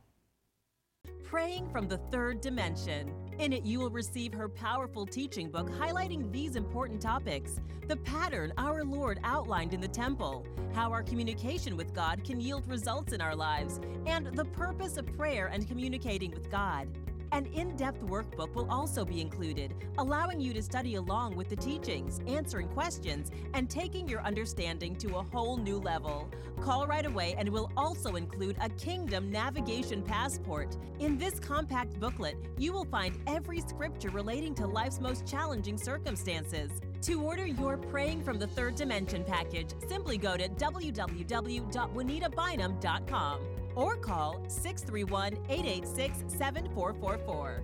Praying 1.36 1.68
from 1.68 1.90
the 1.90 1.98
Third 1.98 2.40
Dimension. 2.40 3.14
In 3.40 3.52
it, 3.52 3.66
you 3.66 3.80
will 3.80 3.90
receive 3.90 4.34
her 4.34 4.48
powerful 4.48 5.06
teaching 5.06 5.50
book 5.50 5.70
highlighting 5.70 6.32
these 6.32 6.56
important 6.56 7.02
topics 7.02 7.60
the 7.90 7.98
pattern 7.98 8.54
our 8.58 8.86
Lord 8.86 9.20
outlined 9.26 9.74
in 9.74 9.82
the 9.82 9.88
temple, 9.90 10.46
how 10.74 10.94
our 10.94 11.04
communication 11.04 11.76
with 11.76 11.94
God 11.94 12.24
can 12.24 12.40
yield 12.40 12.66
results 12.70 13.12
in 13.12 13.20
our 13.20 13.36
lives, 13.36 13.82
and 14.06 14.28
the 14.28 14.46
purpose 14.46 14.96
of 14.96 15.06
prayer 15.18 15.48
and 15.48 15.68
communicating 15.68 16.32
with 16.32 16.50
God. 16.50 16.88
An 17.36 17.46
in 17.48 17.76
depth 17.76 18.02
workbook 18.06 18.56
will 18.56 18.72
also 18.72 19.04
be 19.04 19.20
included, 19.20 19.74
allowing 19.98 20.40
you 20.40 20.54
to 20.54 20.64
study 20.64 20.96
along 20.96 21.36
with 21.36 21.50
the 21.50 21.58
teachings, 21.58 22.22
answering 22.28 22.70
questions, 22.70 23.30
and 23.54 23.70
taking 23.70 24.08
your 24.08 24.22
understanding 24.22 24.96
to 24.96 25.18
a 25.18 25.22
whole 25.22 25.58
new 25.58 25.78
level. 25.78 26.32
Call 26.62 26.88
right 26.88 27.06
away 27.06 27.36
and 27.38 27.50
we'll 27.50 27.74
also 27.76 28.16
include 28.16 28.56
a 28.62 28.70
Kingdom 28.70 29.30
Navigation 29.30 30.02
Passport. 30.02 30.78
In 31.00 31.18
this 31.18 31.38
compact 31.42 32.00
booklet, 32.00 32.38
you 32.58 32.72
will 32.72 32.86
find 32.86 33.20
every 33.28 33.60
scripture 33.60 34.12
relating 34.12 34.56
to 34.56 34.66
life's 34.66 35.02
most 35.02 35.28
challenging 35.28 35.78
circumstances. 35.78 36.72
To 37.02 37.22
order 37.22 37.46
your 37.46 37.76
Praying 37.76 38.24
from 38.24 38.40
the 38.40 38.48
Third 38.48 38.76
Dimension 38.76 39.26
package, 39.26 39.72
simply 39.90 40.18
go 40.18 40.38
to 40.38 40.48
www.juanitabynum.com 40.48 43.40
or 43.76 43.98
call 43.98 44.42
631 44.48 45.34
886 45.50 46.24
7444. 46.28 47.64